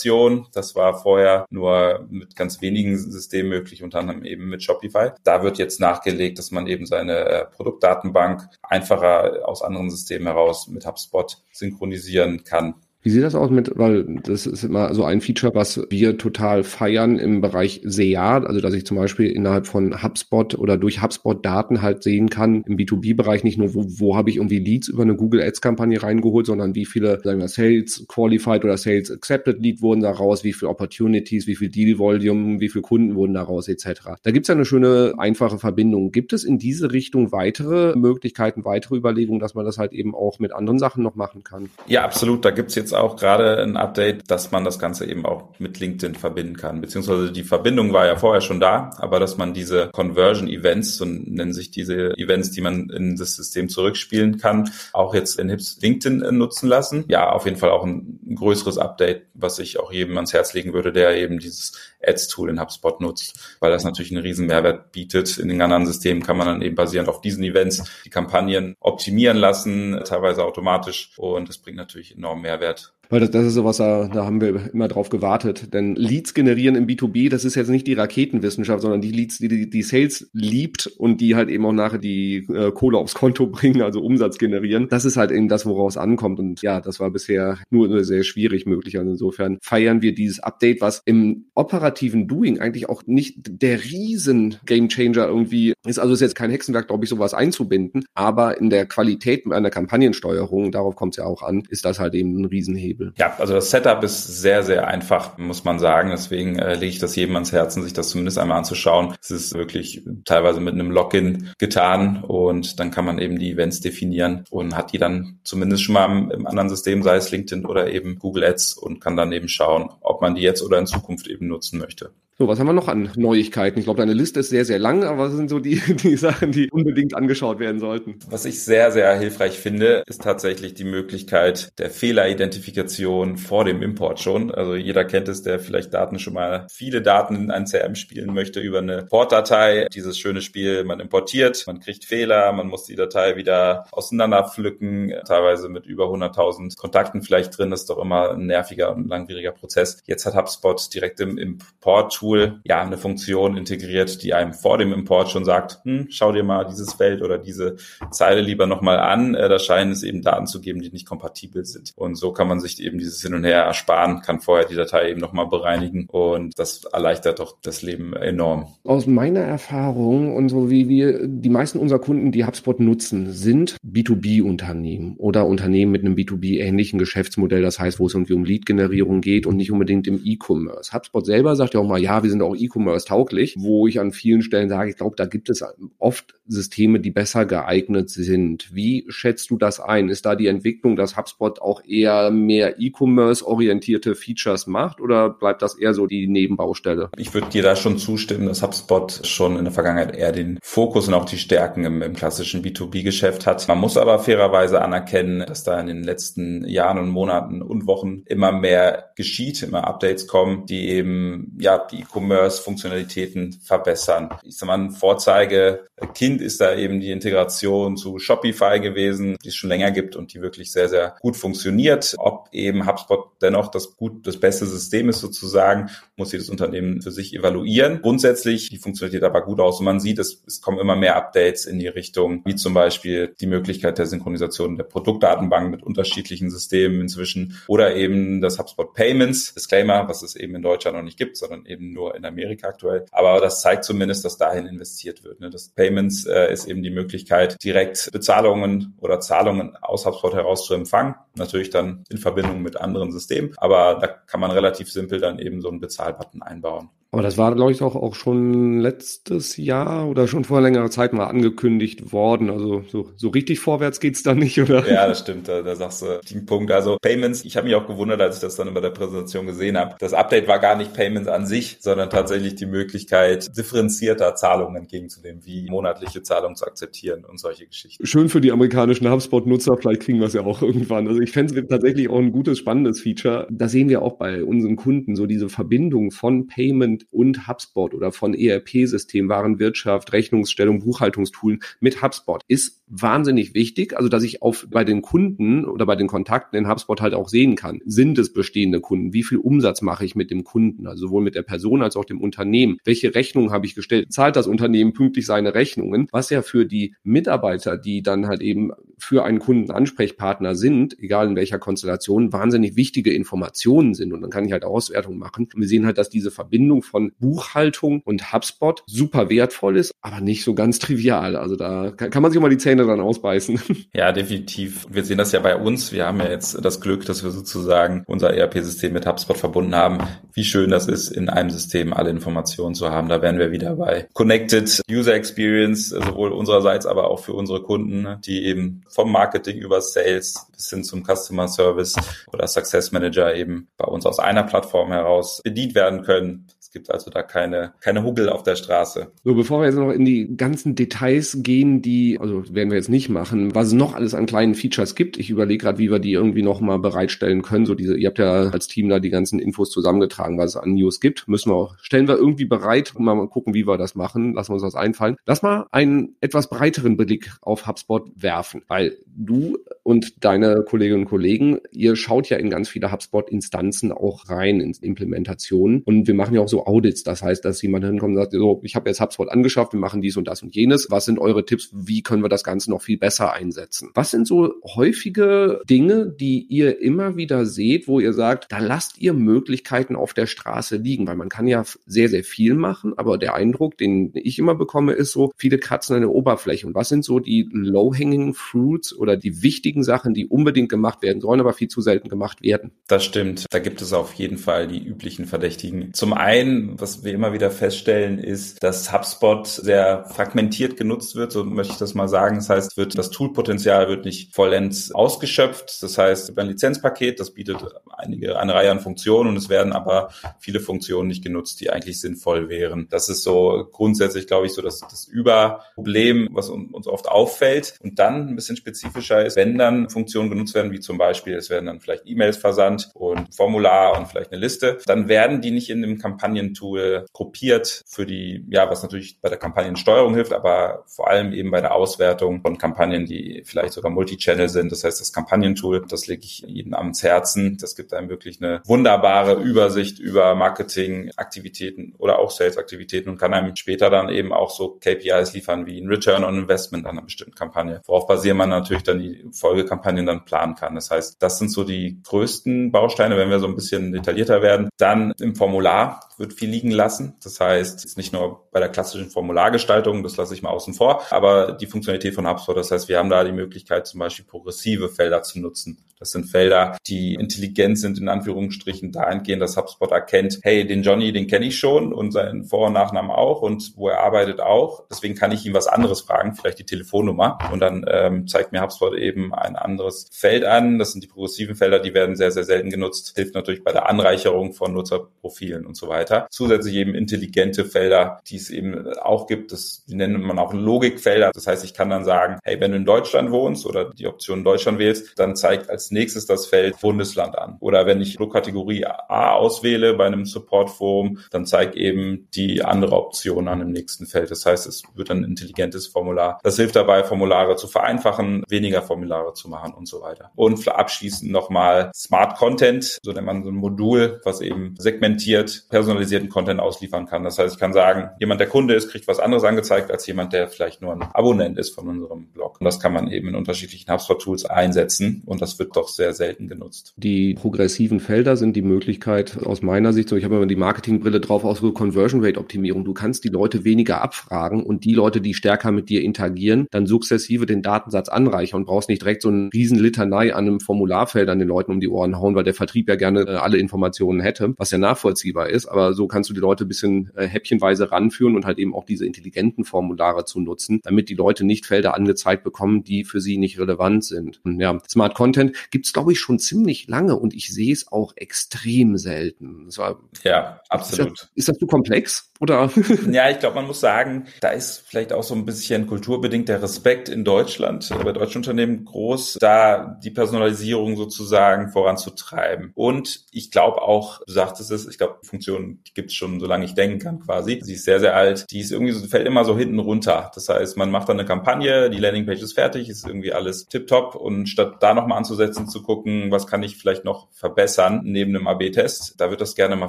Produktsynchronisation. 0.00 0.46
Das 0.52 0.74
war 0.74 0.98
vorher 1.00 1.46
nur 1.50 2.06
mit 2.10 2.36
ganz 2.36 2.60
wenigen 2.60 2.96
Systemen 2.98 3.50
möglich, 3.50 3.82
unter 3.82 3.98
anderem 3.98 4.24
eben 4.24 4.48
mit 4.48 4.62
Shopify. 4.62 5.10
Da 5.24 5.42
wird 5.42 5.58
jetzt 5.58 5.80
nachgelegt, 5.80 6.38
dass 6.38 6.50
man 6.50 6.66
eben 6.66 6.86
seine 6.86 7.18
äh, 7.18 7.44
Produktdatenbank 7.46 8.48
einfacher 8.62 9.48
aus 9.48 9.62
anderen 9.62 9.90
Systemen 9.90 10.26
heraus 10.26 10.68
mit 10.68 10.86
HubSpot 10.86 11.38
synchronisieren 11.52 12.44
kann. 12.44 12.74
Wie 13.02 13.10
sieht 13.10 13.22
das 13.22 13.34
aus 13.34 13.50
mit, 13.50 13.72
weil 13.76 14.20
das 14.24 14.46
ist 14.46 14.62
immer 14.62 14.94
so 14.94 15.04
ein 15.04 15.22
Feature, 15.22 15.54
was 15.54 15.80
wir 15.88 16.18
total 16.18 16.64
feiern 16.64 17.18
im 17.18 17.40
Bereich 17.40 17.80
SEA, 17.82 18.38
also 18.38 18.60
dass 18.60 18.74
ich 18.74 18.84
zum 18.84 18.98
Beispiel 18.98 19.30
innerhalb 19.30 19.66
von 19.66 20.02
HubSpot 20.02 20.54
oder 20.58 20.76
durch 20.76 21.02
HubSpot 21.02 21.44
Daten 21.44 21.80
halt 21.80 22.02
sehen 22.02 22.28
kann, 22.28 22.62
im 22.66 22.76
B2B-Bereich 22.76 23.42
nicht 23.42 23.56
nur, 23.56 23.74
wo, 23.74 23.86
wo 23.86 24.16
habe 24.16 24.28
ich 24.28 24.36
irgendwie 24.36 24.58
Leads 24.58 24.88
über 24.88 25.02
eine 25.02 25.16
Google 25.16 25.42
Ads-Kampagne 25.42 26.02
reingeholt, 26.02 26.44
sondern 26.44 26.74
wie 26.74 26.84
viele, 26.84 27.20
sagen 27.24 27.40
wir, 27.40 27.48
Sales 27.48 28.04
Qualified 28.06 28.64
oder 28.64 28.76
Sales 28.76 29.10
Accepted 29.10 29.60
Lead 29.60 29.80
wurden 29.80 30.02
daraus, 30.02 30.44
wie 30.44 30.52
viele 30.52 30.68
Opportunities, 30.68 31.46
wie 31.46 31.56
viel 31.56 31.70
Deal 31.70 31.98
Volume, 31.98 32.60
wie 32.60 32.68
viele 32.68 32.82
Kunden 32.82 33.14
wurden 33.14 33.32
daraus, 33.32 33.68
etc. 33.68 34.20
Da 34.22 34.30
gibt 34.30 34.44
es 34.44 34.48
ja 34.48 34.54
eine 34.54 34.64
schöne, 34.66 35.14
einfache 35.16 35.58
Verbindung. 35.58 36.12
Gibt 36.12 36.32
es 36.32 36.44
in 36.44 36.58
diese 36.58 36.92
Richtung 36.92 37.32
weitere 37.32 37.96
Möglichkeiten, 37.96 38.64
weitere 38.64 38.96
Überlegungen, 38.96 39.40
dass 39.40 39.54
man 39.54 39.64
das 39.64 39.78
halt 39.78 39.92
eben 39.92 40.14
auch 40.14 40.38
mit 40.38 40.52
anderen 40.52 40.78
Sachen 40.78 41.02
noch 41.02 41.14
machen 41.14 41.44
kann? 41.44 41.70
Ja, 41.86 42.04
absolut. 42.04 42.44
Da 42.44 42.50
gibt 42.50 42.68
es 42.70 42.74
jetzt 42.74 42.89
jetzt 42.90 42.94
auch 42.98 43.16
gerade 43.16 43.62
ein 43.62 43.76
Update, 43.76 44.30
dass 44.30 44.50
man 44.50 44.64
das 44.64 44.78
Ganze 44.78 45.06
eben 45.06 45.24
auch 45.24 45.58
mit 45.58 45.78
LinkedIn 45.78 46.14
verbinden 46.16 46.56
kann. 46.56 46.80
Beziehungsweise 46.80 47.32
die 47.32 47.44
Verbindung 47.44 47.92
war 47.92 48.06
ja 48.06 48.16
vorher 48.16 48.40
schon 48.40 48.60
da, 48.60 48.90
aber 48.98 49.20
dass 49.20 49.36
man 49.36 49.54
diese 49.54 49.88
Conversion 49.92 50.48
Events, 50.48 50.96
so 50.96 51.04
nennen 51.04 51.52
sich 51.52 51.70
diese 51.70 52.16
Events, 52.18 52.50
die 52.50 52.60
man 52.60 52.90
in 52.90 53.16
das 53.16 53.36
System 53.36 53.68
zurückspielen 53.68 54.38
kann, 54.38 54.70
auch 54.92 55.14
jetzt 55.14 55.38
in 55.38 55.48
Hips 55.48 55.78
LinkedIn 55.80 56.22
äh, 56.22 56.32
nutzen 56.32 56.68
lassen. 56.68 57.04
Ja, 57.08 57.30
auf 57.30 57.44
jeden 57.44 57.56
Fall 57.56 57.70
auch 57.70 57.84
ein 57.84 58.18
größeres 58.34 58.78
Update, 58.78 59.26
was 59.34 59.58
ich 59.58 59.78
auch 59.78 59.92
jedem 59.92 60.16
ans 60.16 60.32
Herz 60.32 60.52
legen 60.52 60.72
würde, 60.72 60.92
der 60.92 61.16
eben 61.16 61.38
dieses 61.38 61.78
Ads-Tool 62.02 62.50
in 62.50 62.60
HubSpot 62.60 63.00
nutzt, 63.00 63.56
weil 63.60 63.70
das 63.70 63.84
natürlich 63.84 64.10
einen 64.10 64.22
riesen 64.22 64.46
Mehrwert 64.46 64.92
bietet. 64.92 65.38
In 65.38 65.48
den 65.48 65.62
anderen 65.62 65.86
Systemen 65.86 66.22
kann 66.22 66.36
man 66.36 66.46
dann 66.46 66.62
eben 66.62 66.74
basierend 66.74 67.08
auf 67.08 67.20
diesen 67.20 67.44
Events 67.44 67.84
die 68.04 68.10
Kampagnen 68.10 68.74
optimieren 68.80 69.36
lassen, 69.36 70.00
teilweise 70.04 70.44
automatisch 70.44 71.10
und 71.16 71.48
das 71.48 71.58
bringt 71.58 71.76
natürlich 71.76 72.16
enormen 72.16 72.42
Mehrwert 72.42 72.79
that 72.82 72.99
weil 73.10 73.20
das, 73.20 73.30
das 73.32 73.46
ist 73.46 73.54
sowas, 73.54 73.76
da, 73.78 74.08
da 74.08 74.24
haben 74.24 74.40
wir 74.40 74.72
immer 74.72 74.88
drauf 74.88 75.08
gewartet. 75.10 75.74
Denn 75.74 75.96
Leads 75.96 76.32
generieren 76.32 76.76
im 76.76 76.86
B2B, 76.86 77.28
das 77.28 77.44
ist 77.44 77.56
jetzt 77.56 77.68
nicht 77.68 77.86
die 77.86 77.94
Raketenwissenschaft, 77.94 78.82
sondern 78.82 79.00
die 79.00 79.10
Leads, 79.10 79.38
die 79.38 79.48
die, 79.48 79.68
die 79.68 79.82
Sales 79.82 80.30
liebt 80.32 80.86
und 80.86 81.20
die 81.20 81.34
halt 81.34 81.48
eben 81.48 81.66
auch 81.66 81.72
nachher 81.72 81.98
die 81.98 82.46
äh, 82.48 82.70
Kohle 82.70 82.98
aufs 82.98 83.14
Konto 83.14 83.46
bringen, 83.50 83.82
also 83.82 84.00
Umsatz 84.00 84.38
generieren. 84.38 84.88
Das 84.88 85.04
ist 85.04 85.16
halt 85.16 85.32
eben 85.32 85.48
das, 85.48 85.66
woraus 85.66 85.96
ankommt. 85.96 86.38
Und 86.38 86.62
ja, 86.62 86.80
das 86.80 87.00
war 87.00 87.10
bisher 87.10 87.58
nur 87.70 88.04
sehr 88.04 88.22
schwierig 88.22 88.64
möglich. 88.64 88.96
Also 88.96 89.10
insofern 89.10 89.58
feiern 89.60 90.02
wir 90.02 90.14
dieses 90.14 90.40
Update, 90.40 90.80
was 90.80 91.02
im 91.04 91.46
operativen 91.54 92.28
Doing 92.28 92.60
eigentlich 92.60 92.88
auch 92.88 93.02
nicht 93.06 93.38
der 93.44 93.82
riesen 93.84 94.56
Gamechanger 94.66 95.26
irgendwie 95.26 95.74
ist. 95.84 95.98
Also 95.98 96.14
ist 96.14 96.20
jetzt 96.20 96.36
kein 96.36 96.50
Hexenwerk, 96.50 96.86
glaube 96.86 97.04
ich, 97.04 97.10
sowas 97.10 97.34
einzubinden. 97.34 98.04
Aber 98.14 98.58
in 98.60 98.70
der 98.70 98.86
Qualität 98.86 99.50
einer 99.50 99.70
Kampagnensteuerung, 99.70 100.70
darauf 100.70 100.94
kommt 100.94 101.14
es 101.14 101.18
ja 101.18 101.24
auch 101.24 101.42
an, 101.42 101.64
ist 101.70 101.84
das 101.84 101.98
halt 101.98 102.14
eben 102.14 102.40
ein 102.40 102.44
Riesenhebel. 102.44 102.99
Hebel. 103.00 103.14
Ja, 103.16 103.34
also 103.38 103.54
das 103.54 103.70
Setup 103.70 104.02
ist 104.04 104.40
sehr, 104.40 104.62
sehr 104.62 104.86
einfach, 104.86 105.38
muss 105.38 105.64
man 105.64 105.78
sagen. 105.78 106.10
Deswegen 106.10 106.58
äh, 106.58 106.74
lege 106.74 106.86
ich 106.86 106.98
das 106.98 107.16
jedem 107.16 107.34
ans 107.34 107.52
Herzen, 107.52 107.82
sich 107.82 107.92
das 107.92 108.10
zumindest 108.10 108.38
einmal 108.38 108.58
anzuschauen. 108.58 109.14
Es 109.20 109.30
ist 109.30 109.54
wirklich 109.54 110.04
teilweise 110.24 110.60
mit 110.60 110.74
einem 110.74 110.90
Login 110.90 111.50
getan 111.58 112.22
und 112.22 112.78
dann 112.78 112.90
kann 112.90 113.04
man 113.04 113.18
eben 113.18 113.38
die 113.38 113.52
Events 113.52 113.80
definieren 113.80 114.44
und 114.50 114.76
hat 114.76 114.92
die 114.92 114.98
dann 114.98 115.40
zumindest 115.44 115.82
schon 115.82 115.94
mal 115.94 116.06
im, 116.06 116.30
im 116.30 116.46
anderen 116.46 116.68
System, 116.68 117.02
sei 117.02 117.16
es 117.16 117.30
LinkedIn 117.30 117.66
oder 117.66 117.90
eben 117.90 118.18
Google 118.18 118.44
Ads 118.44 118.74
und 118.74 119.00
kann 119.00 119.16
dann 119.16 119.32
eben 119.32 119.48
schauen, 119.48 119.90
ob 120.00 120.20
man 120.20 120.34
die 120.34 120.42
jetzt 120.42 120.62
oder 120.62 120.78
in 120.78 120.86
Zukunft 120.86 121.26
eben 121.28 121.48
nutzen 121.48 121.78
möchte. 121.78 122.12
So, 122.40 122.48
was 122.48 122.58
haben 122.58 122.68
wir 122.68 122.72
noch 122.72 122.88
an 122.88 123.12
Neuigkeiten? 123.16 123.78
Ich 123.78 123.84
glaube, 123.84 123.98
deine 123.98 124.14
Liste 124.14 124.40
ist 124.40 124.48
sehr, 124.48 124.64
sehr 124.64 124.78
lang, 124.78 125.04
aber 125.04 125.24
was 125.24 125.32
sind 125.34 125.50
so 125.50 125.58
die, 125.58 125.74
die 126.02 126.16
Sachen, 126.16 126.52
die 126.52 126.70
unbedingt 126.70 127.14
angeschaut 127.14 127.58
werden 127.58 127.80
sollten? 127.80 128.18
Was 128.30 128.46
ich 128.46 128.62
sehr, 128.64 128.90
sehr 128.92 129.14
hilfreich 129.18 129.58
finde, 129.58 130.04
ist 130.06 130.22
tatsächlich 130.22 130.72
die 130.72 130.84
Möglichkeit 130.84 131.78
der 131.78 131.90
Fehleridentifikation 131.90 133.36
vor 133.36 133.66
dem 133.66 133.82
Import 133.82 134.20
schon. 134.20 134.50
Also 134.50 134.74
jeder 134.74 135.04
kennt 135.04 135.28
es, 135.28 135.42
der 135.42 135.60
vielleicht 135.60 135.92
Daten 135.92 136.18
schon 136.18 136.32
mal, 136.32 136.66
viele 136.72 137.02
Daten 137.02 137.36
in 137.36 137.50
ein 137.50 137.66
CRM 137.66 137.94
spielen 137.94 138.32
möchte 138.32 138.60
über 138.60 138.78
eine 138.78 139.02
Portdatei. 139.02 139.88
Dieses 139.92 140.18
schöne 140.18 140.40
Spiel, 140.40 140.84
man 140.84 140.98
importiert, 140.98 141.64
man 141.66 141.80
kriegt 141.80 142.06
Fehler, 142.06 142.54
man 142.54 142.68
muss 142.68 142.84
die 142.84 142.96
Datei 142.96 143.36
wieder 143.36 143.84
auseinanderpflücken, 143.92 145.12
teilweise 145.26 145.68
mit 145.68 145.84
über 145.84 146.06
100.000 146.06 146.78
Kontakten 146.78 147.20
vielleicht 147.20 147.58
drin. 147.58 147.70
Das 147.70 147.80
ist 147.80 147.90
doch 147.90 147.98
immer 147.98 148.30
ein 148.30 148.46
nerviger 148.46 148.96
und 148.96 149.08
langwieriger 149.08 149.52
Prozess. 149.52 149.98
Jetzt 150.06 150.24
hat 150.24 150.34
HubSpot 150.34 150.94
direkt 150.94 151.20
im 151.20 151.36
Import-Tool 151.36 152.29
Tool 152.30 152.60
ja 152.64 152.80
eine 152.80 152.96
Funktion 152.96 153.56
integriert, 153.56 154.22
die 154.22 154.34
einem 154.34 154.52
vor 154.52 154.78
dem 154.78 154.92
Import 154.92 155.30
schon 155.30 155.44
sagt, 155.44 155.80
hm, 155.84 156.06
schau 156.10 156.32
dir 156.32 156.44
mal 156.44 156.64
dieses 156.64 156.94
Feld 156.94 157.22
oder 157.22 157.38
diese 157.38 157.76
Zeile 158.10 158.40
lieber 158.40 158.66
nochmal 158.66 159.00
an. 159.00 159.34
Äh, 159.34 159.48
da 159.48 159.58
scheinen 159.58 159.92
es 159.92 160.02
eben 160.02 160.22
Daten 160.22 160.46
zu 160.46 160.60
geben, 160.60 160.80
die 160.80 160.90
nicht 160.90 161.08
kompatibel 161.08 161.64
sind. 161.64 161.92
Und 161.96 162.14
so 162.14 162.32
kann 162.32 162.46
man 162.46 162.60
sich 162.60 162.80
eben 162.80 162.98
dieses 162.98 163.20
Hin 163.22 163.34
und 163.34 163.44
Her 163.44 163.62
ersparen, 163.62 164.22
kann 164.22 164.40
vorher 164.40 164.68
die 164.68 164.76
Datei 164.76 165.10
eben 165.10 165.20
nochmal 165.20 165.48
bereinigen 165.48 166.06
und 166.06 166.58
das 166.58 166.84
erleichtert 166.84 167.40
doch 167.40 167.56
das 167.62 167.82
Leben 167.82 168.14
enorm. 168.14 168.68
Aus 168.84 169.06
meiner 169.06 169.40
Erfahrung 169.40 170.34
und 170.36 170.48
so 170.50 170.70
wie 170.70 170.88
wir, 170.88 171.26
die 171.26 171.48
meisten 171.48 171.78
unserer 171.78 171.98
Kunden, 171.98 172.32
die 172.32 172.44
HubSpot 172.44 172.78
nutzen, 172.78 173.32
sind 173.32 173.76
B2B-Unternehmen 173.84 175.16
oder 175.16 175.46
Unternehmen 175.46 175.90
mit 175.92 176.04
einem 176.04 176.14
B2B-ähnlichen 176.14 176.98
Geschäftsmodell. 176.98 177.62
Das 177.62 177.80
heißt, 177.80 177.98
wo 177.98 178.06
es 178.06 178.14
irgendwie 178.14 178.34
um 178.34 178.44
Lead-Generierung 178.44 179.20
geht 179.20 179.46
und 179.46 179.56
nicht 179.56 179.72
unbedingt 179.72 180.06
im 180.06 180.20
E-Commerce. 180.24 180.92
HubSpot 180.92 181.26
selber 181.26 181.56
sagt 181.56 181.74
ja 181.74 181.80
auch 181.80 181.88
mal, 181.88 182.00
ja, 182.00 182.19
wir 182.22 182.30
sind 182.30 182.42
auch 182.42 182.56
E-Commerce 182.56 183.06
tauglich, 183.06 183.54
wo 183.58 183.86
ich 183.86 184.00
an 184.00 184.12
vielen 184.12 184.42
Stellen 184.42 184.68
sage, 184.68 184.90
ich 184.90 184.96
glaube, 184.96 185.16
da 185.16 185.26
gibt 185.26 185.48
es 185.48 185.64
oft 185.98 186.34
Systeme, 186.46 187.00
die 187.00 187.10
besser 187.10 187.46
geeignet 187.46 188.10
sind. 188.10 188.74
Wie 188.74 189.06
schätzt 189.08 189.50
du 189.50 189.56
das 189.56 189.78
ein? 189.78 190.08
Ist 190.08 190.26
da 190.26 190.34
die 190.34 190.48
Entwicklung, 190.48 190.96
dass 190.96 191.16
HubSpot 191.16 191.60
auch 191.62 191.84
eher 191.84 192.30
mehr 192.30 192.80
E-Commerce 192.80 193.46
orientierte 193.46 194.14
Features 194.14 194.66
macht 194.66 195.00
oder 195.00 195.30
bleibt 195.30 195.62
das 195.62 195.78
eher 195.78 195.94
so 195.94 196.06
die 196.06 196.26
Nebenbaustelle? 196.26 197.10
Ich 197.16 197.32
würde 197.32 197.48
dir 197.48 197.62
da 197.62 197.76
schon 197.76 197.98
zustimmen, 197.98 198.46
dass 198.46 198.62
HubSpot 198.62 199.20
schon 199.24 199.56
in 199.56 199.64
der 199.64 199.72
Vergangenheit 199.72 200.16
eher 200.16 200.32
den 200.32 200.58
Fokus 200.62 201.06
und 201.06 201.14
auch 201.14 201.24
die 201.24 201.38
Stärken 201.38 201.84
im, 201.84 202.02
im 202.02 202.14
klassischen 202.14 202.62
B2B-Geschäft 202.64 203.46
hat. 203.46 203.68
Man 203.68 203.78
muss 203.78 203.96
aber 203.96 204.18
fairerweise 204.18 204.82
anerkennen, 204.82 205.44
dass 205.46 205.62
da 205.62 205.78
in 205.78 205.86
den 205.86 206.02
letzten 206.02 206.66
Jahren 206.66 206.98
und 206.98 207.08
Monaten 207.08 207.62
und 207.62 207.86
Wochen 207.86 208.22
immer 208.26 208.50
mehr 208.50 209.10
geschieht, 209.16 209.62
immer 209.62 209.86
Updates 209.86 210.26
kommen, 210.26 210.66
die 210.66 210.88
eben 210.88 211.56
ja 211.60 211.78
die 211.78 211.99
die 211.99 211.99
E-Commerce-Funktionalitäten 212.00 213.52
verbessern. 213.62 214.30
Ich 214.42 214.56
sag 214.56 214.66
mal, 214.66 214.78
ein 214.78 214.90
Vorzeige 214.90 215.88
Kind 216.14 216.40
ist 216.40 216.60
da 216.60 216.74
eben 216.74 217.00
die 217.00 217.10
Integration 217.10 217.96
zu 217.96 218.18
Shopify 218.18 218.80
gewesen, 218.80 219.36
die 219.44 219.48
es 219.48 219.54
schon 219.54 219.68
länger 219.68 219.90
gibt 219.90 220.16
und 220.16 220.32
die 220.32 220.40
wirklich 220.40 220.72
sehr, 220.72 220.88
sehr 220.88 221.16
gut 221.20 221.36
funktioniert. 221.36 222.14
Ob 222.18 222.48
eben 222.52 222.86
HubSpot 222.86 223.32
dennoch 223.42 223.70
das 223.70 223.96
gut, 223.96 224.26
das 224.26 224.38
beste 224.38 224.66
System 224.66 225.08
ist 225.08 225.20
sozusagen, 225.20 225.90
muss 226.16 226.32
jedes 226.32 226.50
Unternehmen 226.50 227.02
für 227.02 227.10
sich 227.10 227.34
evaluieren. 227.34 228.00
Grundsätzlich, 228.02 228.70
die 228.70 228.78
Funktionalität 228.78 229.22
aber 229.24 229.42
gut 229.42 229.60
aus 229.60 229.78
und 229.78 229.84
man 229.84 230.00
sieht, 230.00 230.18
es, 230.18 230.42
es 230.46 230.60
kommen 230.60 230.78
immer 230.78 230.96
mehr 230.96 231.16
Updates 231.16 231.66
in 231.66 231.78
die 231.78 231.88
Richtung, 231.88 232.42
wie 232.44 232.54
zum 232.54 232.74
Beispiel 232.74 233.34
die 233.40 233.46
Möglichkeit 233.46 233.98
der 233.98 234.06
Synchronisation 234.06 234.76
der 234.76 234.84
Produktdatenbank 234.84 235.70
mit 235.70 235.82
unterschiedlichen 235.82 236.50
Systemen 236.50 237.00
inzwischen 237.00 237.58
oder 237.66 237.94
eben 237.94 238.40
das 238.40 238.58
HubSpot 238.58 238.94
Payments, 238.94 239.54
Disclaimer, 239.54 240.08
was 240.08 240.22
es 240.22 240.34
eben 240.36 240.54
in 240.54 240.62
Deutschland 240.62 240.96
noch 240.96 241.04
nicht 241.04 241.18
gibt, 241.18 241.36
sondern 241.36 241.66
eben 241.66 241.89
nur 241.92 242.14
in 242.14 242.24
Amerika 242.24 242.68
aktuell. 242.68 243.06
Aber 243.12 243.40
das 243.40 243.60
zeigt 243.60 243.84
zumindest, 243.84 244.24
dass 244.24 244.38
dahin 244.38 244.66
investiert 244.66 245.24
wird. 245.24 245.40
Ne? 245.40 245.50
Das 245.50 245.68
Payments 245.68 246.26
äh, 246.26 246.52
ist 246.52 246.66
eben 246.66 246.82
die 246.82 246.90
Möglichkeit, 246.90 247.62
direkt 247.62 248.10
Bezahlungen 248.12 248.94
oder 248.98 249.20
Zahlungen 249.20 249.76
aus 249.76 250.06
HubSpot 250.06 250.34
heraus 250.34 250.66
zu 250.66 250.74
empfangen. 250.74 251.14
Natürlich 251.34 251.70
dann 251.70 252.04
in 252.08 252.18
Verbindung 252.18 252.62
mit 252.62 252.76
anderen 252.76 253.12
Systemen. 253.12 253.52
Aber 253.56 253.98
da 254.00 254.06
kann 254.06 254.40
man 254.40 254.50
relativ 254.50 254.90
simpel 254.90 255.20
dann 255.20 255.38
eben 255.38 255.60
so 255.60 255.68
einen 255.68 255.80
Bezahlbutton 255.80 256.42
einbauen. 256.42 256.90
Aber 257.12 257.22
das 257.22 257.36
war, 257.36 257.52
glaube 257.56 257.72
ich, 257.72 257.82
auch, 257.82 257.96
auch 257.96 258.14
schon 258.14 258.78
letztes 258.78 259.56
Jahr 259.56 260.08
oder 260.08 260.28
schon 260.28 260.44
vor 260.44 260.60
längerer 260.60 260.90
Zeit 260.90 261.12
mal 261.12 261.26
angekündigt 261.26 262.12
worden. 262.12 262.50
Also 262.50 262.84
so, 262.88 263.10
so 263.16 263.30
richtig 263.30 263.58
vorwärts 263.58 263.98
geht's 263.98 264.22
da 264.22 264.32
nicht, 264.34 264.60
oder? 264.60 264.88
Ja, 264.88 265.08
das 265.08 265.18
stimmt. 265.18 265.48
Da, 265.48 265.62
da 265.62 265.74
sagst 265.74 266.02
du 266.02 266.20
den 266.30 266.46
Punkt. 266.46 266.70
Also 266.70 266.98
Payments, 267.02 267.44
ich 267.44 267.56
habe 267.56 267.66
mich 267.66 267.74
auch 267.74 267.88
gewundert, 267.88 268.20
als 268.20 268.36
ich 268.36 268.42
das 268.42 268.54
dann 268.54 268.72
bei 268.72 268.80
der 268.80 268.90
Präsentation 268.90 269.46
gesehen 269.46 269.76
habe. 269.76 269.96
Das 269.98 270.12
Update 270.12 270.46
war 270.46 270.60
gar 270.60 270.76
nicht 270.76 270.94
Payments 270.94 271.28
an 271.28 271.46
sich, 271.46 271.78
sondern 271.80 272.10
tatsächlich 272.10 272.54
die 272.54 272.66
Möglichkeit, 272.66 273.56
differenzierter 273.56 274.36
Zahlungen 274.36 274.76
entgegenzunehmen, 274.76 275.44
wie 275.44 275.68
monatliche 275.68 276.22
Zahlungen 276.22 276.54
zu 276.54 276.64
akzeptieren 276.64 277.24
und 277.24 277.40
solche 277.40 277.66
Geschichten. 277.66 278.06
Schön 278.06 278.28
für 278.28 278.40
die 278.40 278.52
amerikanischen 278.52 279.10
HubSpot-Nutzer, 279.10 279.76
vielleicht 279.78 280.02
kriegen 280.02 280.20
wir 280.20 280.28
es 280.28 280.34
ja 280.34 280.42
auch 280.42 280.62
irgendwann. 280.62 281.08
Also 281.08 281.20
ich 281.20 281.32
fände 281.32 281.58
es 281.58 281.66
tatsächlich 281.66 282.08
auch 282.08 282.18
ein 282.18 282.30
gutes, 282.30 282.60
spannendes 282.60 283.00
Feature. 283.00 283.48
Da 283.50 283.66
sehen 283.66 283.88
wir 283.88 284.02
auch 284.02 284.16
bei 284.16 284.44
unseren 284.44 284.76
Kunden 284.76 285.16
so 285.16 285.26
diese 285.26 285.48
Verbindung 285.48 286.12
von 286.12 286.46
Payment 286.46 286.99
und 287.10 287.48
HubSpot 287.48 287.94
oder 287.94 288.12
von 288.12 288.34
ERP-System, 288.34 289.28
Warenwirtschaft, 289.28 290.12
Rechnungsstellung, 290.12 290.80
Buchhaltungstoolen 290.80 291.60
mit 291.80 292.02
HubSpot 292.02 292.42
ist 292.48 292.82
wahnsinnig 292.86 293.54
wichtig. 293.54 293.96
Also, 293.96 294.08
dass 294.08 294.22
ich 294.22 294.42
auf, 294.42 294.66
bei 294.70 294.84
den 294.84 295.02
Kunden 295.02 295.64
oder 295.64 295.86
bei 295.86 295.96
den 295.96 296.06
Kontakten 296.08 296.56
in 296.56 296.68
HubSpot 296.68 297.00
halt 297.00 297.14
auch 297.14 297.28
sehen 297.28 297.56
kann, 297.56 297.80
sind 297.84 298.18
es 298.18 298.32
bestehende 298.32 298.80
Kunden? 298.80 299.12
Wie 299.12 299.22
viel 299.22 299.38
Umsatz 299.38 299.82
mache 299.82 300.04
ich 300.04 300.14
mit 300.14 300.30
dem 300.30 300.44
Kunden? 300.44 300.86
Also 300.86 301.06
sowohl 301.06 301.22
mit 301.22 301.34
der 301.34 301.42
Person 301.42 301.82
als 301.82 301.96
auch 301.96 302.04
dem 302.04 302.20
Unternehmen. 302.20 302.78
Welche 302.84 303.14
Rechnungen 303.14 303.50
habe 303.50 303.66
ich 303.66 303.74
gestellt? 303.74 304.12
Zahlt 304.12 304.36
das 304.36 304.46
Unternehmen 304.46 304.92
pünktlich 304.92 305.26
seine 305.26 305.54
Rechnungen? 305.54 306.08
Was 306.12 306.30
ja 306.30 306.42
für 306.42 306.66
die 306.66 306.94
Mitarbeiter, 307.02 307.76
die 307.76 308.02
dann 308.02 308.26
halt 308.26 308.42
eben 308.42 308.72
für 309.00 309.24
einen 309.24 309.38
Kunden 309.38 309.70
Ansprechpartner 309.70 310.54
sind, 310.54 310.98
egal 310.98 311.28
in 311.28 311.36
welcher 311.36 311.58
Konstellation, 311.58 312.32
wahnsinnig 312.32 312.76
wichtige 312.76 313.12
Informationen 313.12 313.94
sind. 313.94 314.12
Und 314.12 314.20
dann 314.22 314.30
kann 314.30 314.44
ich 314.44 314.52
halt 314.52 314.64
Auswertungen 314.64 315.18
machen. 315.18 315.48
Und 315.54 315.60
wir 315.60 315.68
sehen 315.68 315.86
halt, 315.86 315.98
dass 315.98 316.10
diese 316.10 316.30
Verbindung 316.30 316.82
von 316.82 317.12
Buchhaltung 317.18 318.02
und 318.04 318.32
HubSpot 318.32 318.82
super 318.86 319.30
wertvoll 319.30 319.76
ist, 319.76 319.92
aber 320.00 320.20
nicht 320.20 320.44
so 320.44 320.54
ganz 320.54 320.78
trivial. 320.78 321.36
Also 321.36 321.56
da 321.56 321.90
kann 321.90 322.22
man 322.22 322.30
sich 322.30 322.38
auch 322.38 322.42
mal 322.42 322.50
die 322.50 322.58
Zähne 322.58 322.86
dann 322.86 323.00
ausbeißen. 323.00 323.60
Ja, 323.92 324.12
definitiv. 324.12 324.86
Wir 324.90 325.04
sehen 325.04 325.18
das 325.18 325.32
ja 325.32 325.40
bei 325.40 325.56
uns. 325.56 325.92
Wir 325.92 326.06
haben 326.06 326.18
ja 326.18 326.28
jetzt 326.28 326.64
das 326.64 326.80
Glück, 326.80 327.04
dass 327.06 327.24
wir 327.24 327.30
sozusagen 327.30 328.04
unser 328.06 328.32
ERP-System 328.32 328.92
mit 328.92 329.06
HubSpot 329.06 329.36
verbunden 329.36 329.74
haben. 329.74 329.98
Wie 330.32 330.44
schön 330.44 330.70
das 330.70 330.86
ist, 330.86 331.10
in 331.10 331.28
einem 331.28 331.50
System 331.50 331.92
alle 331.92 332.10
Informationen 332.10 332.74
zu 332.74 332.90
haben. 332.90 333.08
Da 333.08 333.20
wären 333.22 333.38
wir 333.38 333.50
wieder 333.52 333.76
bei 333.76 334.06
Connected 334.12 334.82
User 334.90 335.14
Experience, 335.14 335.88
sowohl 335.88 336.30
unsererseits, 336.30 336.86
aber 336.86 337.10
auch 337.10 337.20
für 337.20 337.32
unsere 337.32 337.62
Kunden, 337.62 338.06
die 338.24 338.44
eben 338.44 338.82
vom 338.90 339.10
Marketing 339.10 339.58
über 339.58 339.80
Sales 339.80 340.46
bis 340.52 340.68
hin 340.70 340.84
zum 340.84 341.04
Customer 341.04 341.48
Service 341.48 341.94
oder 342.32 342.46
Success 342.46 342.92
Manager 342.92 343.34
eben 343.34 343.68
bei 343.76 343.86
uns 343.86 344.04
aus 344.04 344.18
einer 344.18 344.42
Plattform 344.42 344.92
heraus 344.92 345.40
bedient 345.42 345.74
werden 345.74 346.02
können. 346.02 346.48
Gibt 346.72 346.90
also 346.90 347.10
da 347.10 347.22
keine, 347.22 347.74
keine 347.80 348.04
Huggel 348.04 348.28
auf 348.28 348.42
der 348.42 348.56
Straße. 348.56 349.10
So, 349.24 349.34
bevor 349.34 349.60
wir 349.60 349.66
jetzt 349.66 349.76
noch 349.76 349.90
in 349.90 350.04
die 350.04 350.36
ganzen 350.36 350.74
Details 350.74 351.38
gehen, 351.42 351.82
die, 351.82 352.18
also 352.20 352.44
werden 352.54 352.70
wir 352.70 352.76
jetzt 352.76 352.88
nicht 352.88 353.08
machen, 353.08 353.54
was 353.54 353.68
es 353.68 353.72
noch 353.72 353.94
alles 353.94 354.14
an 354.14 354.26
kleinen 354.26 354.54
Features 354.54 354.94
gibt. 354.94 355.18
Ich 355.18 355.30
überlege 355.30 355.64
gerade, 355.64 355.78
wie 355.78 355.90
wir 355.90 355.98
die 355.98 356.12
irgendwie 356.12 356.42
noch 356.42 356.60
mal 356.60 356.78
bereitstellen 356.78 357.42
können. 357.42 357.66
So 357.66 357.74
diese, 357.74 357.96
ihr 357.96 358.08
habt 358.08 358.18
ja 358.18 358.50
als 358.50 358.68
Team 358.68 358.88
da 358.88 359.00
die 359.00 359.10
ganzen 359.10 359.40
Infos 359.40 359.70
zusammengetragen, 359.70 360.38
was 360.38 360.50
es 360.50 360.56
an 360.56 360.74
News 360.74 361.00
gibt. 361.00 361.26
Müssen 361.26 361.50
wir 361.50 361.56
auch, 361.56 361.76
stellen 361.80 362.06
wir 362.06 362.16
irgendwie 362.16 362.44
bereit 362.44 362.94
und 362.94 363.04
mal 363.04 363.26
gucken, 363.28 363.52
wie 363.54 363.66
wir 363.66 363.76
das 363.76 363.94
machen. 363.94 364.34
Lassen 364.34 364.50
wir 364.50 364.54
uns 364.54 364.62
was 364.62 364.74
einfallen. 364.74 365.16
Lass 365.26 365.42
mal 365.42 365.66
einen 365.72 366.16
etwas 366.20 366.48
breiteren 366.48 366.96
Blick 366.96 367.32
auf 367.42 367.66
HubSpot 367.66 368.10
werfen, 368.14 368.62
weil 368.68 368.96
du 369.06 369.58
und 369.82 370.24
deine 370.24 370.62
Kolleginnen 370.66 371.00
und 371.02 371.08
Kollegen, 371.08 371.58
ihr 371.72 371.96
schaut 371.96 372.28
ja 372.28 372.36
in 372.36 372.50
ganz 372.50 372.68
viele 372.68 372.92
HubSpot-Instanzen 372.92 373.90
auch 373.92 374.28
rein 374.28 374.60
in 374.60 374.72
Implementationen 374.80 375.82
und 375.82 376.06
wir 376.06 376.14
machen 376.14 376.34
ja 376.34 376.40
auch 376.40 376.48
so 376.48 376.59
Audits. 376.66 377.02
Das 377.02 377.22
heißt, 377.22 377.44
dass 377.44 377.62
jemand 377.62 377.84
hinkommt 377.84 378.16
und 378.16 378.22
sagt, 378.22 378.32
so, 378.32 378.60
ich 378.62 378.74
habe 378.76 378.88
jetzt 378.88 379.00
HubSpot 379.00 379.28
angeschafft, 379.28 379.72
wir 379.72 379.80
machen 379.80 380.02
dies 380.02 380.16
und 380.16 380.28
das 380.28 380.42
und 380.42 380.54
jenes. 380.54 380.90
Was 380.90 381.04
sind 381.04 381.18
eure 381.18 381.44
Tipps? 381.44 381.70
Wie 381.72 382.02
können 382.02 382.22
wir 382.22 382.28
das 382.28 382.44
Ganze 382.44 382.70
noch 382.70 382.82
viel 382.82 382.98
besser 382.98 383.32
einsetzen? 383.32 383.90
Was 383.94 384.10
sind 384.10 384.26
so 384.26 384.54
häufige 384.64 385.60
Dinge, 385.68 386.06
die 386.06 386.46
ihr 386.48 386.80
immer 386.80 387.16
wieder 387.16 387.46
seht, 387.46 387.88
wo 387.88 388.00
ihr 388.00 388.12
sagt, 388.12 388.50
da 388.50 388.58
lasst 388.58 388.98
ihr 388.98 389.12
Möglichkeiten 389.12 389.96
auf 389.96 390.14
der 390.14 390.26
Straße 390.26 390.76
liegen? 390.76 391.06
Weil 391.06 391.16
man 391.16 391.28
kann 391.28 391.46
ja 391.46 391.64
sehr, 391.86 392.08
sehr 392.08 392.24
viel 392.24 392.54
machen, 392.54 392.94
aber 392.96 393.18
der 393.18 393.34
Eindruck, 393.34 393.78
den 393.78 394.10
ich 394.14 394.38
immer 394.38 394.54
bekomme, 394.54 394.92
ist 394.92 395.12
so, 395.12 395.32
viele 395.36 395.58
Katzen 395.58 395.96
an 395.96 396.02
der 396.02 396.10
Oberfläche. 396.10 396.66
Und 396.66 396.74
was 396.74 396.88
sind 396.88 397.04
so 397.04 397.18
die 397.18 397.48
low-hanging 397.52 398.34
fruits 398.34 398.96
oder 398.96 399.16
die 399.16 399.42
wichtigen 399.42 399.82
Sachen, 399.82 400.14
die 400.14 400.26
unbedingt 400.26 400.68
gemacht 400.68 401.02
werden 401.02 401.20
sollen, 401.20 401.40
aber 401.40 401.52
viel 401.52 401.68
zu 401.68 401.80
selten 401.80 402.08
gemacht 402.08 402.42
werden? 402.42 402.72
Das 402.86 403.04
stimmt. 403.04 403.46
Da 403.50 403.58
gibt 403.58 403.82
es 403.82 403.92
auf 403.92 404.14
jeden 404.14 404.38
Fall 404.38 404.68
die 404.68 404.84
üblichen 404.84 405.26
Verdächtigen. 405.26 405.92
Zum 405.92 406.12
einen 406.12 406.49
was 406.78 407.04
wir 407.04 407.12
immer 407.12 407.32
wieder 407.32 407.50
feststellen, 407.50 408.18
ist, 408.18 408.62
dass 408.62 408.92
HubSpot 408.92 409.46
sehr 409.46 410.04
fragmentiert 410.06 410.76
genutzt 410.76 411.16
wird, 411.16 411.32
so 411.32 411.44
möchte 411.44 411.72
ich 411.72 411.78
das 411.78 411.94
mal 411.94 412.08
sagen. 412.08 412.36
Das 412.36 412.50
heißt, 412.50 412.76
wird 412.76 412.96
das 412.98 413.10
Toolpotenzial 413.10 413.88
wird 413.88 414.04
nicht 414.04 414.34
vollends 414.34 414.92
ausgeschöpft. 414.92 415.82
Das 415.82 415.98
heißt, 415.98 416.30
über 416.30 416.42
ein 416.42 416.48
Lizenzpaket, 416.48 417.20
das 417.20 417.32
bietet 417.32 417.58
einige 417.96 418.38
eine 418.38 418.54
Reihe 418.54 418.70
an 418.70 418.80
Funktionen 418.80 419.30
und 419.30 419.36
es 419.36 419.48
werden 419.48 419.72
aber 419.72 420.10
viele 420.38 420.60
Funktionen 420.60 421.08
nicht 421.08 421.22
genutzt, 421.22 421.60
die 421.60 421.70
eigentlich 421.70 422.00
sinnvoll 422.00 422.48
wären. 422.48 422.88
Das 422.90 423.08
ist 423.08 423.22
so 423.22 423.68
grundsätzlich, 423.70 424.26
glaube 424.26 424.46
ich, 424.46 424.52
so 424.52 424.62
das, 424.62 424.80
das 424.80 425.06
Überproblem, 425.06 426.28
was 426.32 426.48
uns 426.48 426.86
oft 426.86 427.08
auffällt. 427.08 427.74
Und 427.82 427.98
dann 427.98 428.28
ein 428.28 428.36
bisschen 428.36 428.56
spezifischer 428.56 429.24
ist, 429.24 429.36
wenn 429.36 429.58
dann 429.58 429.90
Funktionen 429.90 430.30
genutzt 430.30 430.54
werden, 430.54 430.72
wie 430.72 430.80
zum 430.80 430.98
Beispiel, 430.98 431.34
es 431.34 431.50
werden 431.50 431.66
dann 431.66 431.80
vielleicht 431.80 432.06
E-Mails 432.06 432.36
versandt 432.36 432.90
und 432.94 433.34
Formular 433.34 433.98
und 433.98 434.06
vielleicht 434.06 434.32
eine 434.32 434.40
Liste, 434.40 434.78
dann 434.86 435.08
werden 435.08 435.40
die 435.40 435.50
nicht 435.50 435.70
in 435.70 435.82
dem 435.82 435.98
Kampagnen 435.98 436.39
Kampagnentool 436.40 437.06
gruppiert 437.12 437.82
für 437.86 438.06
die, 438.06 438.44
ja, 438.50 438.68
was 438.70 438.82
natürlich 438.82 439.20
bei 439.20 439.28
der 439.28 439.38
Kampagnensteuerung 439.38 440.14
hilft, 440.14 440.32
aber 440.32 440.84
vor 440.86 441.08
allem 441.08 441.32
eben 441.32 441.50
bei 441.50 441.60
der 441.60 441.74
Auswertung 441.74 442.40
von 442.42 442.58
Kampagnen, 442.58 443.06
die 443.06 443.42
vielleicht 443.44 443.72
sogar 443.74 443.90
Multichannel 443.90 444.48
sind. 444.48 444.72
Das 444.72 444.84
heißt, 444.84 445.00
das 445.00 445.12
Kampagnentool, 445.12 445.84
das 445.88 446.06
lege 446.06 446.22
ich 446.24 446.40
jedem 446.46 446.74
ans 446.74 447.02
Herzen. 447.02 447.58
Das 447.60 447.76
gibt 447.76 447.92
einem 447.92 448.08
wirklich 448.08 448.40
eine 448.40 448.62
wunderbare 448.64 449.34
Übersicht 449.34 449.98
über 449.98 450.34
Marketingaktivitäten 450.34 451.94
oder 451.98 452.18
auch 452.18 452.30
Sales-Aktivitäten 452.30 453.10
und 453.10 453.18
kann 453.18 453.34
einem 453.34 453.54
später 453.56 453.90
dann 453.90 454.08
eben 454.08 454.32
auch 454.32 454.50
so 454.50 454.78
KPIs 454.80 455.34
liefern 455.34 455.66
wie 455.66 455.80
ein 455.80 455.88
Return 455.88 456.24
on 456.24 456.38
Investment 456.38 456.86
an 456.86 456.92
einer 456.92 457.02
bestimmten 457.02 457.34
Kampagne, 457.34 457.82
worauf 457.86 458.06
basiert 458.06 458.36
man 458.36 458.48
natürlich 458.48 458.82
dann 458.82 459.00
die 459.00 459.24
Folgekampagnen 459.32 460.06
dann 460.06 460.24
planen 460.24 460.54
kann. 460.54 460.74
Das 460.74 460.90
heißt, 460.90 461.22
das 461.22 461.38
sind 461.38 461.50
so 461.50 461.64
die 461.64 462.00
größten 462.02 462.72
Bausteine, 462.72 463.16
wenn 463.16 463.30
wir 463.30 463.40
so 463.40 463.46
ein 463.46 463.54
bisschen 463.54 463.92
detaillierter 463.92 464.42
werden. 464.42 464.68
Dann 464.78 465.12
im 465.20 465.34
Formular 465.34 466.00
wird 466.20 466.34
viel 466.34 466.50
liegen 466.50 466.70
lassen. 466.70 467.16
Das 467.24 467.40
heißt, 467.40 467.84
ist 467.84 467.96
nicht 467.96 468.12
nur 468.12 468.46
bei 468.52 468.60
der 468.60 468.68
klassischen 468.68 469.10
Formulargestaltung, 469.10 470.02
das 470.02 470.16
lasse 470.16 470.34
ich 470.34 470.42
mal 470.42 470.50
außen 470.50 470.74
vor, 470.74 471.02
aber 471.10 471.52
die 471.52 471.66
Funktionalität 471.66 472.14
von 472.14 472.28
HubSpot. 472.28 472.56
Das 472.56 472.70
heißt, 472.70 472.88
wir 472.88 472.98
haben 472.98 473.10
da 473.10 473.24
die 473.24 473.32
Möglichkeit, 473.32 473.86
zum 473.86 474.00
Beispiel 474.00 474.26
progressive 474.26 474.90
Felder 474.90 475.22
zu 475.22 475.40
nutzen. 475.40 475.84
Das 476.00 476.12
sind 476.12 476.30
Felder, 476.30 476.78
die 476.86 477.14
intelligent 477.14 477.78
sind, 477.78 477.98
in 477.98 478.08
Anführungsstrichen, 478.08 478.90
dahingehend, 478.90 479.42
dass 479.42 479.58
HubSpot 479.58 479.90
erkennt, 479.90 480.38
hey, 480.42 480.66
den 480.66 480.82
Johnny, 480.82 481.12
den 481.12 481.26
kenne 481.26 481.44
ich 481.44 481.58
schon 481.58 481.92
und 481.92 482.10
seinen 482.10 482.44
Vor- 482.44 482.68
und 482.68 482.72
Nachnamen 482.72 483.10
auch 483.10 483.42
und 483.42 483.74
wo 483.76 483.90
er 483.90 484.00
arbeitet 484.00 484.40
auch. 484.40 484.84
Deswegen 484.90 485.14
kann 485.14 485.30
ich 485.30 485.44
ihm 485.44 485.52
was 485.52 485.66
anderes 485.66 486.00
fragen, 486.00 486.34
vielleicht 486.34 486.58
die 486.58 486.64
Telefonnummer. 486.64 487.38
Und 487.52 487.60
dann 487.60 487.84
ähm, 487.86 488.26
zeigt 488.26 488.52
mir 488.52 488.62
HubSpot 488.62 488.96
eben 488.96 489.34
ein 489.34 489.56
anderes 489.56 490.08
Feld 490.10 490.44
an. 490.44 490.78
Das 490.78 490.92
sind 490.92 491.04
die 491.04 491.08
progressiven 491.08 491.54
Felder, 491.54 491.80
die 491.80 491.92
werden 491.92 492.16
sehr, 492.16 492.30
sehr 492.30 492.44
selten 492.44 492.70
genutzt. 492.70 493.12
Hilft 493.14 493.34
natürlich 493.34 493.62
bei 493.62 493.72
der 493.72 493.86
Anreicherung 493.90 494.54
von 494.54 494.72
Nutzerprofilen 494.72 495.66
und 495.66 495.76
so 495.76 495.88
weiter. 495.88 496.28
Zusätzlich 496.30 496.76
eben 496.76 496.94
intelligente 496.94 497.66
Felder, 497.66 498.20
die 498.26 498.36
es 498.36 498.48
eben 498.48 498.88
auch 498.94 499.26
gibt. 499.26 499.52
Das 499.52 499.84
nennt 499.86 500.18
man 500.18 500.38
auch 500.38 500.54
Logikfelder. 500.54 501.30
Das 501.34 501.46
heißt, 501.46 501.62
ich 501.62 501.74
kann 501.74 501.90
dann 501.90 502.06
sagen, 502.06 502.38
hey, 502.42 502.58
wenn 502.58 502.70
du 502.70 502.78
in 502.78 502.86
Deutschland 502.86 503.30
wohnst 503.32 503.66
oder 503.66 503.90
die 503.90 504.06
Option 504.06 504.44
Deutschland 504.44 504.78
wählst, 504.78 505.18
dann 505.18 505.36
zeigt 505.36 505.68
als 505.68 505.89
nächstes 505.90 506.26
das 506.26 506.46
Feld 506.46 506.80
Bundesland 506.80 507.36
an. 507.38 507.56
Oder 507.60 507.86
wenn 507.86 508.00
ich 508.00 508.18
Kategorie 508.30 508.84
A 508.86 509.32
auswähle 509.32 509.94
bei 509.94 510.06
einem 510.06 510.24
Supportforum, 510.24 511.18
dann 511.30 511.46
zeigt 511.46 511.74
eben 511.74 512.28
die 512.34 512.62
andere 512.62 512.96
Option 512.96 513.48
an 513.48 513.60
im 513.60 513.72
nächsten 513.72 514.06
Feld. 514.06 514.30
Das 514.30 514.46
heißt, 514.46 514.66
es 514.66 514.82
wird 514.94 515.10
ein 515.10 515.24
intelligentes 515.24 515.86
Formular. 515.86 516.38
Das 516.42 516.56
hilft 516.56 516.76
dabei, 516.76 517.02
Formulare 517.04 517.56
zu 517.56 517.66
vereinfachen, 517.66 518.44
weniger 518.48 518.82
Formulare 518.82 519.32
zu 519.34 519.48
machen 519.48 519.74
und 519.74 519.88
so 519.88 520.00
weiter. 520.00 520.30
Und 520.36 520.66
abschließend 520.68 521.30
nochmal 521.30 521.90
Smart 521.94 522.36
Content, 522.36 522.98
so 523.02 523.12
nennt 523.12 523.26
man 523.26 523.42
so 523.42 523.50
ein 523.50 523.56
Modul, 523.56 524.20
was 524.24 524.40
eben 524.40 524.74
segmentiert 524.78 525.64
personalisierten 525.68 526.28
Content 526.28 526.60
ausliefern 526.60 527.06
kann. 527.06 527.24
Das 527.24 527.38
heißt, 527.38 527.54
ich 527.54 527.60
kann 527.60 527.72
sagen, 527.72 528.10
jemand, 528.20 528.40
der 528.40 528.48
Kunde 528.48 528.74
ist, 528.74 528.90
kriegt 528.90 529.08
was 529.08 529.18
anderes 529.18 529.44
angezeigt 529.44 529.90
als 529.90 530.06
jemand, 530.06 530.32
der 530.32 530.48
vielleicht 530.48 530.82
nur 530.82 530.92
ein 530.92 531.02
Abonnent 531.02 531.58
ist 531.58 531.74
von 531.74 531.88
unserem 531.88 532.28
Blog. 532.28 532.60
Und 532.60 532.64
das 532.64 532.80
kann 532.80 532.92
man 532.92 533.10
eben 533.10 533.28
in 533.28 533.34
unterschiedlichen 533.34 533.92
HubSpot-Tools 533.92 534.46
einsetzen 534.46 535.22
und 535.26 535.40
das 535.40 535.58
wird 535.58 535.72
doch 535.80 535.88
sehr 535.88 536.12
selten 536.12 536.48
genutzt. 536.48 536.92
Die 536.96 537.34
progressiven 537.34 538.00
Felder 538.00 538.36
sind 538.36 538.54
die 538.54 538.62
Möglichkeit 538.62 539.38
aus 539.44 539.62
meiner 539.62 539.92
Sicht, 539.92 540.08
so 540.08 540.16
ich 540.16 540.24
habe 540.24 540.36
immer 540.36 540.46
die 540.46 540.56
Marketingbrille 540.56 541.20
drauf 541.20 541.44
aus 541.44 541.60
Conversion 541.74 542.22
Rate 542.24 542.38
Optimierung. 542.38 542.84
Du 542.84 542.92
kannst 542.92 543.24
die 543.24 543.28
Leute 543.28 543.64
weniger 543.64 544.02
abfragen 544.02 544.62
und 544.62 544.84
die 544.84 544.92
Leute, 544.92 545.20
die 545.20 545.34
stärker 545.34 545.72
mit 545.72 545.88
dir 545.88 546.02
interagieren, 546.02 546.66
dann 546.70 546.86
sukzessive 546.86 547.46
den 547.46 547.62
Datensatz 547.62 548.08
anreichern 548.08 548.60
und 548.60 548.66
brauchst 548.66 548.88
nicht 548.88 549.02
direkt 549.02 549.22
so 549.22 549.28
eine 549.28 549.50
riesen 549.52 549.78
Litanei 549.78 550.34
an 550.34 550.46
einem 550.46 550.60
Formularfeld 550.60 551.28
an 551.28 551.38
den 551.38 551.48
Leuten 551.48 551.72
um 551.72 551.80
die 551.80 551.88
Ohren 551.88 552.18
hauen, 552.18 552.34
weil 552.34 552.44
der 552.44 552.54
Vertrieb 552.54 552.88
ja 552.88 552.96
gerne 552.96 553.22
äh, 553.22 553.36
alle 553.36 553.58
Informationen 553.58 554.20
hätte, 554.20 554.54
was 554.58 554.70
ja 554.70 554.78
nachvollziehbar 554.78 555.48
ist. 555.48 555.66
Aber 555.66 555.94
so 555.94 556.06
kannst 556.06 556.28
du 556.28 556.34
die 556.34 556.40
Leute 556.40 556.64
ein 556.64 556.68
bisschen 556.68 557.10
äh, 557.16 557.26
häppchenweise 557.26 557.90
ranführen 557.90 558.36
und 558.36 558.44
halt 558.44 558.58
eben 558.58 558.74
auch 558.74 558.84
diese 558.84 559.06
intelligenten 559.06 559.64
Formulare 559.64 560.24
zu 560.24 560.40
nutzen, 560.40 560.80
damit 560.82 561.08
die 561.08 561.14
Leute 561.14 561.44
nicht 561.44 561.66
Felder 561.66 561.94
angezeigt 561.94 562.44
bekommen, 562.44 562.84
die 562.84 563.04
für 563.04 563.20
sie 563.20 563.38
nicht 563.38 563.58
relevant 563.58 564.04
sind. 564.04 564.40
Und 564.44 564.60
ja, 564.60 564.78
Smart 564.88 565.14
Content 565.14 565.56
gibt's 565.70 565.92
glaube 565.92 566.12
ich 566.12 566.20
schon 566.20 566.38
ziemlich 566.38 566.88
lange 566.88 567.16
und 567.16 567.34
ich 567.34 567.52
sehe 567.52 567.72
es 567.72 567.90
auch 567.90 568.12
extrem 568.16 568.96
selten. 568.96 569.68
War, 569.76 570.00
ja, 570.24 570.60
absolut. 570.68 571.12
Ist 571.12 571.22
das, 571.22 571.30
ist 571.34 571.48
das 571.48 571.58
zu 571.58 571.66
komplex? 571.66 572.30
Oder? 572.40 572.70
ja, 573.10 573.28
ich 573.28 573.38
glaube, 573.38 573.56
man 573.56 573.66
muss 573.66 573.80
sagen, 573.80 574.26
da 574.40 574.48
ist 574.48 574.82
vielleicht 574.86 575.12
auch 575.12 575.22
so 575.22 575.34
ein 575.34 575.44
bisschen 575.44 575.86
kulturbedingt 575.86 576.48
der 576.48 576.62
Respekt 576.62 577.10
in 577.10 577.22
Deutschland, 577.22 577.90
bei 578.02 578.12
deutschen 578.12 578.38
Unternehmen 578.38 578.86
groß, 578.86 579.36
da 579.38 579.98
die 580.02 580.10
Personalisierung 580.10 580.96
sozusagen 580.96 581.68
voranzutreiben. 581.68 582.72
Und 582.74 583.26
ich 583.30 583.50
glaube 583.50 583.82
auch, 583.82 584.20
du 584.26 584.32
sagtest 584.32 584.70
es, 584.70 584.88
ich 584.88 584.96
glaube, 584.96 585.18
die 585.22 585.28
Funktion 585.28 585.80
gibt 585.92 586.10
es 586.10 586.16
schon, 586.16 586.40
solange 586.40 586.64
ich 586.64 586.74
denken 586.74 586.98
kann 586.98 587.20
quasi. 587.20 587.60
Sie 587.62 587.74
ist 587.74 587.84
sehr, 587.84 588.00
sehr 588.00 588.16
alt. 588.16 588.46
Die 588.50 588.60
ist 588.60 588.72
irgendwie 588.72 588.92
so, 588.92 589.06
fällt 589.06 589.26
immer 589.26 589.44
so 589.44 589.58
hinten 589.58 589.78
runter. 589.78 590.30
Das 590.34 590.48
heißt, 590.48 590.78
man 590.78 590.90
macht 590.90 591.10
dann 591.10 591.18
eine 591.18 591.28
Kampagne, 591.28 591.90
die 591.90 591.98
Landingpage 591.98 592.40
ist 592.40 592.54
fertig, 592.54 592.88
ist 592.88 593.06
irgendwie 593.06 593.34
alles 593.34 593.66
tipptopp 593.66 594.14
und 594.14 594.48
statt 594.48 594.76
da 594.80 594.94
nochmal 594.94 595.18
anzusetzen, 595.18 595.59
zu 595.66 595.82
gucken, 595.82 596.30
was 596.30 596.46
kann 596.46 596.62
ich 596.62 596.76
vielleicht 596.76 597.04
noch 597.04 597.28
verbessern 597.32 598.02
neben 598.04 598.34
einem 598.34 598.46
AB-Test, 598.46 599.20
da 599.20 599.30
wird 599.30 599.40
das 599.40 599.54
gerne 599.54 599.76
mal 599.76 599.88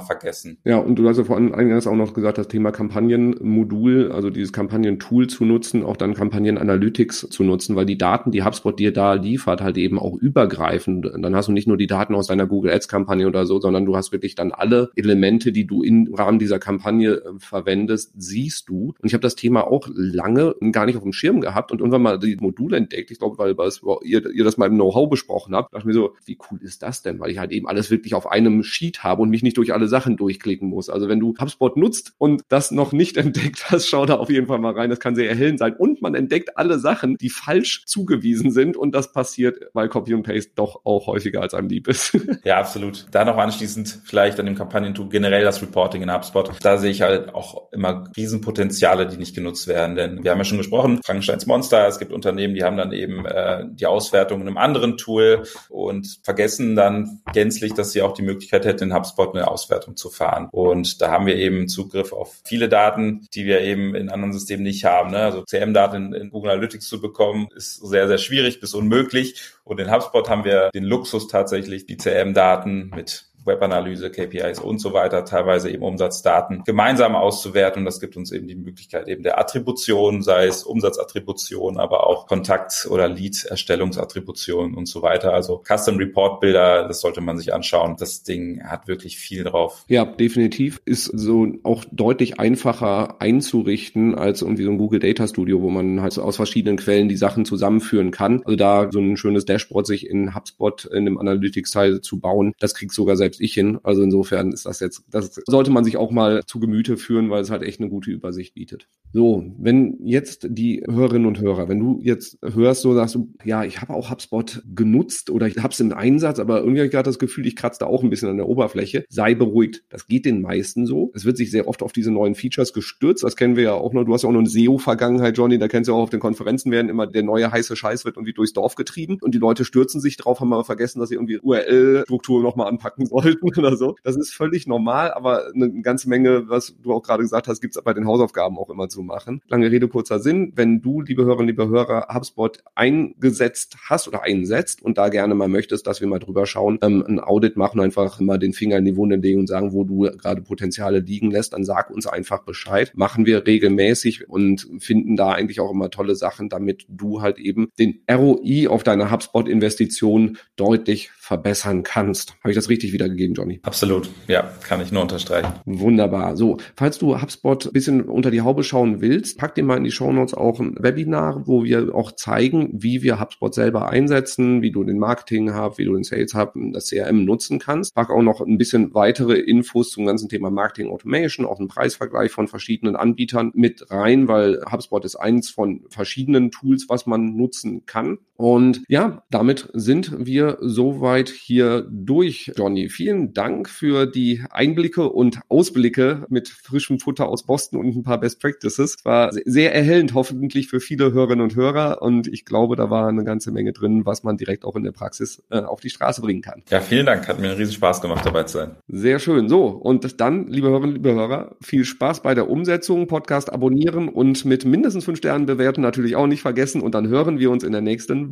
vergessen. 0.00 0.58
Ja, 0.64 0.78
und 0.78 0.96
du 0.96 1.08
hast 1.08 1.18
ja 1.18 1.24
vor 1.24 1.36
allem 1.36 1.54
eingangs 1.54 1.86
auch 1.86 1.94
noch 1.94 2.14
gesagt, 2.14 2.38
das 2.38 2.48
Thema 2.48 2.70
Kampagnenmodul, 2.70 4.12
also 4.12 4.30
dieses 4.30 4.52
Kampagnentool 4.52 5.26
zu 5.26 5.44
nutzen, 5.44 5.84
auch 5.84 5.96
dann 5.96 6.14
Kampagnenanalytics 6.14 7.28
zu 7.30 7.44
nutzen, 7.44 7.76
weil 7.76 7.86
die 7.86 7.98
Daten, 7.98 8.30
die 8.30 8.42
HubSpot 8.42 8.78
dir 8.78 8.92
da 8.92 9.14
liefert, 9.14 9.60
halt 9.60 9.78
eben 9.78 9.98
auch 9.98 10.16
übergreifend. 10.16 11.10
Dann 11.16 11.36
hast 11.36 11.48
du 11.48 11.52
nicht 11.52 11.68
nur 11.68 11.76
die 11.76 11.86
Daten 11.86 12.14
aus 12.14 12.26
deiner 12.26 12.46
Google 12.46 12.72
Ads 12.72 12.88
Kampagne 12.88 13.26
oder 13.26 13.46
so, 13.46 13.60
sondern 13.60 13.86
du 13.86 13.96
hast 13.96 14.12
wirklich 14.12 14.34
dann 14.34 14.52
alle 14.52 14.90
Elemente, 14.96 15.52
die 15.52 15.66
du 15.66 15.82
im 15.82 16.12
Rahmen 16.14 16.38
dieser 16.38 16.58
Kampagne 16.58 17.12
äh, 17.12 17.32
verwendest, 17.38 18.12
siehst 18.16 18.68
du. 18.68 18.94
Und 18.98 19.06
ich 19.06 19.14
habe 19.14 19.22
das 19.22 19.34
Thema 19.34 19.66
auch 19.66 19.88
lange 19.94 20.54
gar 20.72 20.86
nicht 20.86 20.96
auf 20.96 21.02
dem 21.02 21.12
Schirm 21.12 21.40
gehabt 21.40 21.72
und 21.72 21.78
irgendwann 21.78 22.02
mal 22.02 22.18
die 22.18 22.36
Module 22.36 22.76
entdeckt. 22.76 23.10
Ich 23.10 23.18
glaube, 23.18 23.38
weil, 23.38 23.56
weil 23.56 23.70
ihr, 24.04 24.30
ihr 24.30 24.44
das 24.44 24.56
mal 24.56 24.66
im 24.66 24.74
Know-how 24.74 25.08
besprochen 25.08 25.54
habt, 25.54 25.61
dachte 25.70 25.86
mir 25.86 25.92
so, 25.92 26.14
wie 26.24 26.38
cool 26.50 26.60
ist 26.62 26.82
das 26.82 27.02
denn? 27.02 27.20
Weil 27.20 27.30
ich 27.30 27.38
halt 27.38 27.52
eben 27.52 27.68
alles 27.68 27.90
wirklich 27.90 28.14
auf 28.14 28.30
einem 28.30 28.62
Sheet 28.62 29.04
habe 29.04 29.22
und 29.22 29.30
mich 29.30 29.42
nicht 29.42 29.56
durch 29.56 29.72
alle 29.72 29.88
Sachen 29.88 30.16
durchklicken 30.16 30.68
muss. 30.68 30.88
Also 30.88 31.08
wenn 31.08 31.20
du 31.20 31.34
HubSpot 31.38 31.76
nutzt 31.76 32.14
und 32.18 32.42
das 32.48 32.70
noch 32.70 32.92
nicht 32.92 33.16
entdeckt 33.22 33.70
hast, 33.70 33.88
schau 33.88 34.06
da 34.06 34.14
auf 34.14 34.30
jeden 34.30 34.46
Fall 34.46 34.58
mal 34.58 34.72
rein. 34.72 34.90
Das 34.90 35.00
kann 35.00 35.14
sehr 35.14 35.28
erhellend 35.28 35.58
sein. 35.58 35.74
Und 35.76 36.02
man 36.02 36.14
entdeckt 36.14 36.56
alle 36.56 36.78
Sachen, 36.78 37.16
die 37.16 37.30
falsch 37.30 37.84
zugewiesen 37.86 38.50
sind. 38.50 38.76
Und 38.76 38.94
das 38.94 39.12
passiert, 39.12 39.58
weil 39.72 39.88
Copy 39.88 40.14
und 40.14 40.22
Paste 40.22 40.52
doch 40.54 40.80
auch 40.84 41.06
häufiger 41.06 41.42
als 41.42 41.54
einem 41.54 41.68
lieb 41.68 41.88
ist. 41.88 42.18
ja, 42.44 42.58
absolut. 42.58 43.06
Da 43.10 43.24
noch 43.24 43.36
anschließend 43.36 44.00
vielleicht 44.04 44.40
an 44.40 44.46
dem 44.46 44.54
Kampagnentool 44.54 45.08
generell 45.08 45.44
das 45.44 45.62
Reporting 45.62 46.02
in 46.02 46.12
HubSpot. 46.12 46.50
Da 46.62 46.78
sehe 46.78 46.90
ich 46.90 47.02
halt 47.02 47.34
auch 47.34 47.72
immer 47.72 48.04
Riesenpotenziale, 48.16 49.06
die 49.06 49.16
nicht 49.16 49.34
genutzt 49.34 49.68
werden. 49.68 49.96
Denn 49.96 50.24
wir 50.24 50.30
haben 50.30 50.38
ja 50.38 50.44
schon 50.44 50.58
gesprochen, 50.58 51.00
Frankensteins 51.04 51.46
Monster, 51.46 51.86
es 51.86 51.98
gibt 51.98 52.12
Unternehmen, 52.12 52.54
die 52.54 52.64
haben 52.64 52.76
dann 52.76 52.92
eben 52.92 53.26
äh, 53.26 53.64
die 53.70 53.86
Auswertung 53.86 54.40
in 54.40 54.48
einem 54.48 54.58
anderen 54.58 54.96
Tool 54.96 55.41
und 55.68 56.20
vergessen 56.22 56.76
dann 56.76 57.20
gänzlich, 57.32 57.74
dass 57.74 57.92
sie 57.92 58.02
auch 58.02 58.14
die 58.14 58.22
Möglichkeit 58.22 58.64
hätten, 58.64 58.84
in 58.84 58.94
HubSpot 58.94 59.34
eine 59.34 59.48
Auswertung 59.48 59.96
zu 59.96 60.10
fahren. 60.10 60.48
Und 60.50 61.00
da 61.00 61.10
haben 61.10 61.26
wir 61.26 61.36
eben 61.36 61.68
Zugriff 61.68 62.12
auf 62.12 62.40
viele 62.44 62.68
Daten, 62.68 63.26
die 63.34 63.46
wir 63.46 63.60
eben 63.60 63.94
in 63.94 64.10
anderen 64.10 64.32
Systemen 64.32 64.62
nicht 64.62 64.84
haben. 64.84 65.10
Ne? 65.10 65.18
Also 65.18 65.42
CM-Daten 65.42 66.12
in 66.12 66.30
Google 66.30 66.50
Analytics 66.52 66.88
zu 66.88 67.00
bekommen, 67.00 67.48
ist 67.54 67.76
sehr, 67.76 68.08
sehr 68.08 68.18
schwierig 68.18 68.60
bis 68.60 68.74
unmöglich. 68.74 69.40
Und 69.64 69.80
in 69.80 69.90
HubSpot 69.90 70.28
haben 70.28 70.44
wir 70.44 70.70
den 70.74 70.84
Luxus 70.84 71.28
tatsächlich, 71.28 71.86
die 71.86 71.96
CM-Daten 71.96 72.90
mit 72.94 73.31
Webanalyse, 73.44 74.10
KPIs 74.10 74.58
und 74.58 74.78
so 74.78 74.92
weiter, 74.92 75.24
teilweise 75.24 75.70
eben 75.70 75.82
Umsatzdaten 75.82 76.62
gemeinsam 76.64 77.14
auszuwerten. 77.14 77.80
Und 77.80 77.86
das 77.86 78.00
gibt 78.00 78.16
uns 78.16 78.32
eben 78.32 78.46
die 78.46 78.54
Möglichkeit 78.54 79.08
eben 79.08 79.22
der 79.22 79.38
Attribution, 79.38 80.22
sei 80.22 80.46
es 80.46 80.62
Umsatzattribution, 80.64 81.78
aber 81.78 82.06
auch 82.06 82.26
Kontakt- 82.26 82.86
oder 82.90 83.08
Lead-Erstellungsattribution 83.08 84.74
und 84.74 84.86
so 84.86 85.02
weiter. 85.02 85.32
Also 85.32 85.62
Custom 85.66 85.96
Report 85.96 86.40
Bilder, 86.40 86.86
das 86.86 87.00
sollte 87.00 87.20
man 87.20 87.38
sich 87.38 87.52
anschauen. 87.52 87.96
Das 87.98 88.22
Ding 88.22 88.62
hat 88.64 88.88
wirklich 88.88 89.18
viel 89.18 89.44
drauf. 89.44 89.84
Ja, 89.88 90.04
definitiv. 90.04 90.80
Ist 90.84 91.04
so 91.04 91.46
auch 91.62 91.84
deutlich 91.90 92.38
einfacher 92.38 93.20
einzurichten 93.20 94.14
als 94.14 94.42
irgendwie 94.42 94.64
so 94.64 94.70
ein 94.70 94.78
Google 94.78 95.00
Data 95.00 95.26
Studio, 95.26 95.62
wo 95.62 95.70
man 95.70 96.00
halt 96.00 96.18
aus 96.18 96.36
verschiedenen 96.36 96.76
Quellen 96.76 97.08
die 97.08 97.16
Sachen 97.16 97.44
zusammenführen 97.44 98.10
kann. 98.10 98.42
Also 98.44 98.56
da 98.56 98.88
so 98.90 99.00
ein 99.00 99.16
schönes 99.16 99.44
Dashboard 99.44 99.86
sich 99.86 100.08
in 100.08 100.34
HubSpot 100.34 100.84
in 100.86 101.04
dem 101.04 101.18
Analytics-Teil 101.18 102.00
zu 102.00 102.20
bauen, 102.20 102.54
das 102.58 102.74
kriegt 102.74 102.92
sogar 102.92 103.16
selbst 103.16 103.31
selbst 103.32 103.40
ich 103.40 103.54
hin. 103.54 103.78
Also 103.82 104.02
insofern 104.02 104.52
ist 104.52 104.66
das 104.66 104.80
jetzt, 104.80 105.04
das 105.10 105.40
sollte 105.46 105.70
man 105.70 105.84
sich 105.84 105.96
auch 105.96 106.10
mal 106.10 106.44
zu 106.46 106.60
Gemüte 106.60 106.96
führen, 106.96 107.30
weil 107.30 107.42
es 107.42 107.50
halt 107.50 107.62
echt 107.62 107.80
eine 107.80 107.88
gute 107.88 108.10
Übersicht 108.10 108.54
bietet. 108.54 108.88
So, 109.12 109.44
wenn 109.58 109.98
jetzt 110.04 110.46
die 110.48 110.84
Hörerinnen 110.88 111.26
und 111.26 111.40
Hörer, 111.40 111.68
wenn 111.68 111.78
du 111.78 112.00
jetzt 112.02 112.38
hörst, 112.42 112.82
so 112.82 112.94
sagst 112.94 113.14
du, 113.14 113.32
ja, 113.44 113.64
ich 113.64 113.80
habe 113.80 113.94
auch 113.94 114.10
HubSpot 114.10 114.62
genutzt 114.74 115.30
oder 115.30 115.46
ich 115.46 115.58
habe 115.58 115.72
es 115.72 115.80
im 115.80 115.92
Einsatz, 115.92 116.38
aber 116.38 116.60
irgendwie 116.60 116.80
habe 116.80 116.86
ich 116.86 116.92
gerade 116.92 117.08
das 117.08 117.18
Gefühl, 117.18 117.46
ich 117.46 117.56
kratze 117.56 117.80
da 117.80 117.86
auch 117.86 118.02
ein 118.02 118.10
bisschen 118.10 118.28
an 118.28 118.36
der 118.36 118.48
Oberfläche. 118.48 119.04
Sei 119.08 119.34
beruhigt. 119.34 119.84
Das 119.90 120.08
geht 120.08 120.24
den 120.24 120.40
meisten 120.40 120.86
so. 120.86 121.10
Es 121.14 121.24
wird 121.24 121.36
sich 121.36 121.50
sehr 121.50 121.68
oft 121.68 121.82
auf 121.82 121.92
diese 121.92 122.10
neuen 122.10 122.34
Features 122.34 122.72
gestürzt. 122.72 123.22
Das 123.22 123.36
kennen 123.36 123.56
wir 123.56 123.64
ja 123.64 123.74
auch 123.74 123.92
noch. 123.92 124.04
Du 124.04 124.14
hast 124.14 124.22
ja 124.22 124.28
auch 124.28 124.32
noch 124.32 124.40
eine 124.40 124.48
SEO-Vergangenheit, 124.48 125.36
Johnny. 125.36 125.58
Da 125.58 125.68
kennst 125.68 125.88
du 125.88 125.94
auch 125.94 126.02
auf 126.02 126.10
den 126.10 126.20
Konferenzen 126.20 126.72
werden 126.72 126.88
immer 126.88 127.06
der 127.06 127.22
neue 127.22 127.50
heiße 127.50 127.76
Scheiß 127.76 128.04
wird 128.04 128.16
irgendwie 128.16 128.32
durchs 128.32 128.52
Dorf 128.52 128.74
getrieben 128.74 129.18
und 129.20 129.34
die 129.34 129.38
Leute 129.38 129.64
stürzen 129.64 130.00
sich 130.00 130.16
drauf, 130.16 130.40
haben 130.40 130.52
aber 130.52 130.64
vergessen, 130.64 131.00
dass 131.00 131.10
sie 131.10 131.16
irgendwie 131.16 131.38
URL-Struktur 131.38 132.42
nochmal 132.42 132.68
anpacken 132.68 133.06
sollen 133.06 133.21
wollten 133.24 133.46
oder 133.58 133.76
so. 133.76 133.96
Das 134.02 134.16
ist 134.16 134.32
völlig 134.32 134.66
normal, 134.66 135.12
aber 135.12 135.52
eine 135.54 135.82
ganze 135.82 136.08
Menge, 136.08 136.48
was 136.48 136.74
du 136.82 136.92
auch 136.92 137.02
gerade 137.02 137.22
gesagt 137.22 137.48
hast, 137.48 137.60
gibt 137.60 137.76
es 137.76 137.82
bei 137.82 137.94
den 137.94 138.06
Hausaufgaben 138.06 138.58
auch 138.58 138.70
immer 138.70 138.88
zu 138.88 139.02
machen. 139.02 139.42
Lange 139.48 139.70
Rede, 139.70 139.88
kurzer 139.88 140.18
Sinn. 140.18 140.52
Wenn 140.54 140.82
du, 140.82 141.00
liebe 141.00 141.24
Hörerinnen, 141.24 141.48
liebe 141.48 141.68
Hörer, 141.68 142.08
HubSpot 142.12 142.58
eingesetzt 142.74 143.76
hast 143.88 144.08
oder 144.08 144.22
einsetzt 144.22 144.82
und 144.82 144.98
da 144.98 145.08
gerne 145.08 145.34
mal 145.34 145.48
möchtest, 145.48 145.86
dass 145.86 146.00
wir 146.00 146.08
mal 146.08 146.18
drüber 146.18 146.46
schauen, 146.46 146.78
ähm, 146.82 147.04
ein 147.06 147.20
Audit 147.20 147.56
machen, 147.56 147.80
einfach 147.80 148.20
mal 148.20 148.38
den 148.38 148.52
Finger 148.52 148.78
in 148.78 148.84
die 148.84 148.96
Wunde 148.96 149.16
legen 149.16 149.40
und 149.40 149.46
sagen, 149.46 149.72
wo 149.72 149.84
du 149.84 150.10
gerade 150.16 150.42
Potenziale 150.42 151.00
liegen 151.00 151.30
lässt, 151.30 151.52
dann 151.52 151.64
sag 151.64 151.90
uns 151.90 152.06
einfach 152.06 152.44
Bescheid. 152.44 152.92
Machen 152.94 153.26
wir 153.26 153.46
regelmäßig 153.46 154.28
und 154.28 154.68
finden 154.78 155.16
da 155.16 155.32
eigentlich 155.32 155.60
auch 155.60 155.70
immer 155.70 155.90
tolle 155.90 156.16
Sachen, 156.16 156.48
damit 156.48 156.86
du 156.88 157.22
halt 157.22 157.38
eben 157.38 157.68
den 157.78 158.00
ROI 158.10 158.68
auf 158.68 158.82
deine 158.82 159.10
HubSpot-Investition 159.10 160.38
deutlich 160.56 161.10
verbessern 161.10 161.82
kannst. 161.82 162.36
Habe 162.40 162.50
ich 162.50 162.56
das 162.56 162.68
richtig 162.68 162.92
wieder 162.92 163.08
wiedergegeben, 163.12 163.34
Johnny. 163.34 163.60
Absolut, 163.62 164.10
ja, 164.28 164.50
kann 164.66 164.80
ich 164.80 164.92
nur 164.92 165.02
unterstreichen. 165.02 165.52
Wunderbar. 165.64 166.36
So, 166.36 166.58
falls 166.76 166.98
du 166.98 167.20
HubSpot 167.20 167.66
ein 167.66 167.72
bisschen 167.72 168.02
unter 168.02 168.30
die 168.30 168.40
Haube 168.40 168.64
schauen 168.64 169.00
willst, 169.00 169.38
pack 169.38 169.54
dir 169.54 169.64
mal 169.64 169.76
in 169.76 169.84
die 169.84 169.90
Show 169.90 170.12
Notes 170.12 170.34
auch 170.34 170.60
ein 170.60 170.76
Webinar, 170.78 171.46
wo 171.46 171.64
wir 171.64 171.94
auch 171.94 172.12
zeigen, 172.12 172.70
wie 172.72 173.02
wir 173.02 173.20
HubSpot 173.20 173.54
selber 173.54 173.88
einsetzen, 173.88 174.62
wie 174.62 174.70
du 174.70 174.84
den 174.84 174.98
Marketing 174.98 175.54
Hub, 175.54 175.78
wie 175.78 175.84
du 175.84 175.94
den 175.94 176.04
Sales 176.04 176.34
Hub, 176.34 176.54
das 176.72 176.88
CRM 176.88 177.24
nutzen 177.24 177.58
kannst. 177.58 177.94
Pack 177.94 178.10
auch 178.10 178.22
noch 178.22 178.40
ein 178.40 178.58
bisschen 178.58 178.94
weitere 178.94 179.38
Infos 179.38 179.90
zum 179.90 180.06
ganzen 180.06 180.28
Thema 180.28 180.50
Marketing 180.50 180.90
Automation, 180.90 181.46
auch 181.46 181.58
einen 181.58 181.68
Preisvergleich 181.68 182.32
von 182.32 182.48
verschiedenen 182.48 182.96
Anbietern 182.96 183.52
mit 183.54 183.90
rein, 183.90 184.28
weil 184.28 184.62
HubSpot 184.70 185.04
ist 185.04 185.16
eins 185.16 185.50
von 185.50 185.82
verschiedenen 185.88 186.50
Tools, 186.50 186.86
was 186.88 187.06
man 187.06 187.36
nutzen 187.36 187.86
kann. 187.86 188.18
Und 188.42 188.82
ja, 188.88 189.22
damit 189.30 189.68
sind 189.72 190.26
wir 190.26 190.58
soweit 190.60 191.28
hier 191.28 191.86
durch, 191.88 192.50
Johnny. 192.56 192.88
Vielen 192.88 193.32
Dank 193.34 193.68
für 193.68 194.04
die 194.06 194.42
Einblicke 194.50 195.08
und 195.08 195.38
Ausblicke 195.48 196.26
mit 196.28 196.48
frischem 196.48 196.98
Futter 196.98 197.28
aus 197.28 197.46
Boston 197.46 197.78
und 197.78 197.94
ein 197.94 198.02
paar 198.02 198.18
Best 198.18 198.40
Practices. 198.40 198.96
War 199.04 199.30
sehr 199.32 199.72
erhellend, 199.72 200.14
hoffentlich 200.14 200.66
für 200.66 200.80
viele 200.80 201.12
Hörerinnen 201.12 201.44
und 201.44 201.54
Hörer. 201.54 202.02
Und 202.02 202.26
ich 202.26 202.44
glaube, 202.44 202.74
da 202.74 202.90
war 202.90 203.06
eine 203.06 203.22
ganze 203.22 203.52
Menge 203.52 203.72
drin, 203.72 204.06
was 204.06 204.24
man 204.24 204.36
direkt 204.38 204.64
auch 204.64 204.74
in 204.74 204.82
der 204.82 204.90
Praxis 204.90 205.40
äh, 205.50 205.60
auf 205.60 205.80
die 205.80 205.90
Straße 205.90 206.20
bringen 206.20 206.42
kann. 206.42 206.64
Ja, 206.68 206.80
vielen 206.80 207.06
Dank. 207.06 207.28
Hat 207.28 207.38
mir 207.38 207.50
einen 207.50 207.58
riesen 207.58 207.74
Spaß 207.74 208.00
gemacht, 208.00 208.26
dabei 208.26 208.42
zu 208.42 208.58
sein. 208.58 208.72
Sehr 208.88 209.20
schön. 209.20 209.48
So, 209.48 209.66
und 209.66 210.20
dann, 210.20 210.48
liebe 210.48 210.66
Hörerinnen, 210.66 210.96
liebe 210.96 211.14
Hörer, 211.14 211.54
viel 211.60 211.84
Spaß 211.84 212.24
bei 212.24 212.34
der 212.34 212.50
Umsetzung. 212.50 213.06
Podcast 213.06 213.52
abonnieren 213.52 214.08
und 214.08 214.44
mit 214.44 214.64
mindestens 214.64 215.04
fünf 215.04 215.18
Sternen 215.18 215.46
bewerten 215.46 215.80
natürlich 215.80 216.16
auch 216.16 216.26
nicht 216.26 216.42
vergessen. 216.42 216.80
Und 216.80 216.96
dann 216.96 217.06
hören 217.06 217.38
wir 217.38 217.48
uns 217.48 217.62
in 217.62 217.70
der 217.70 217.82
nächsten 217.82 218.31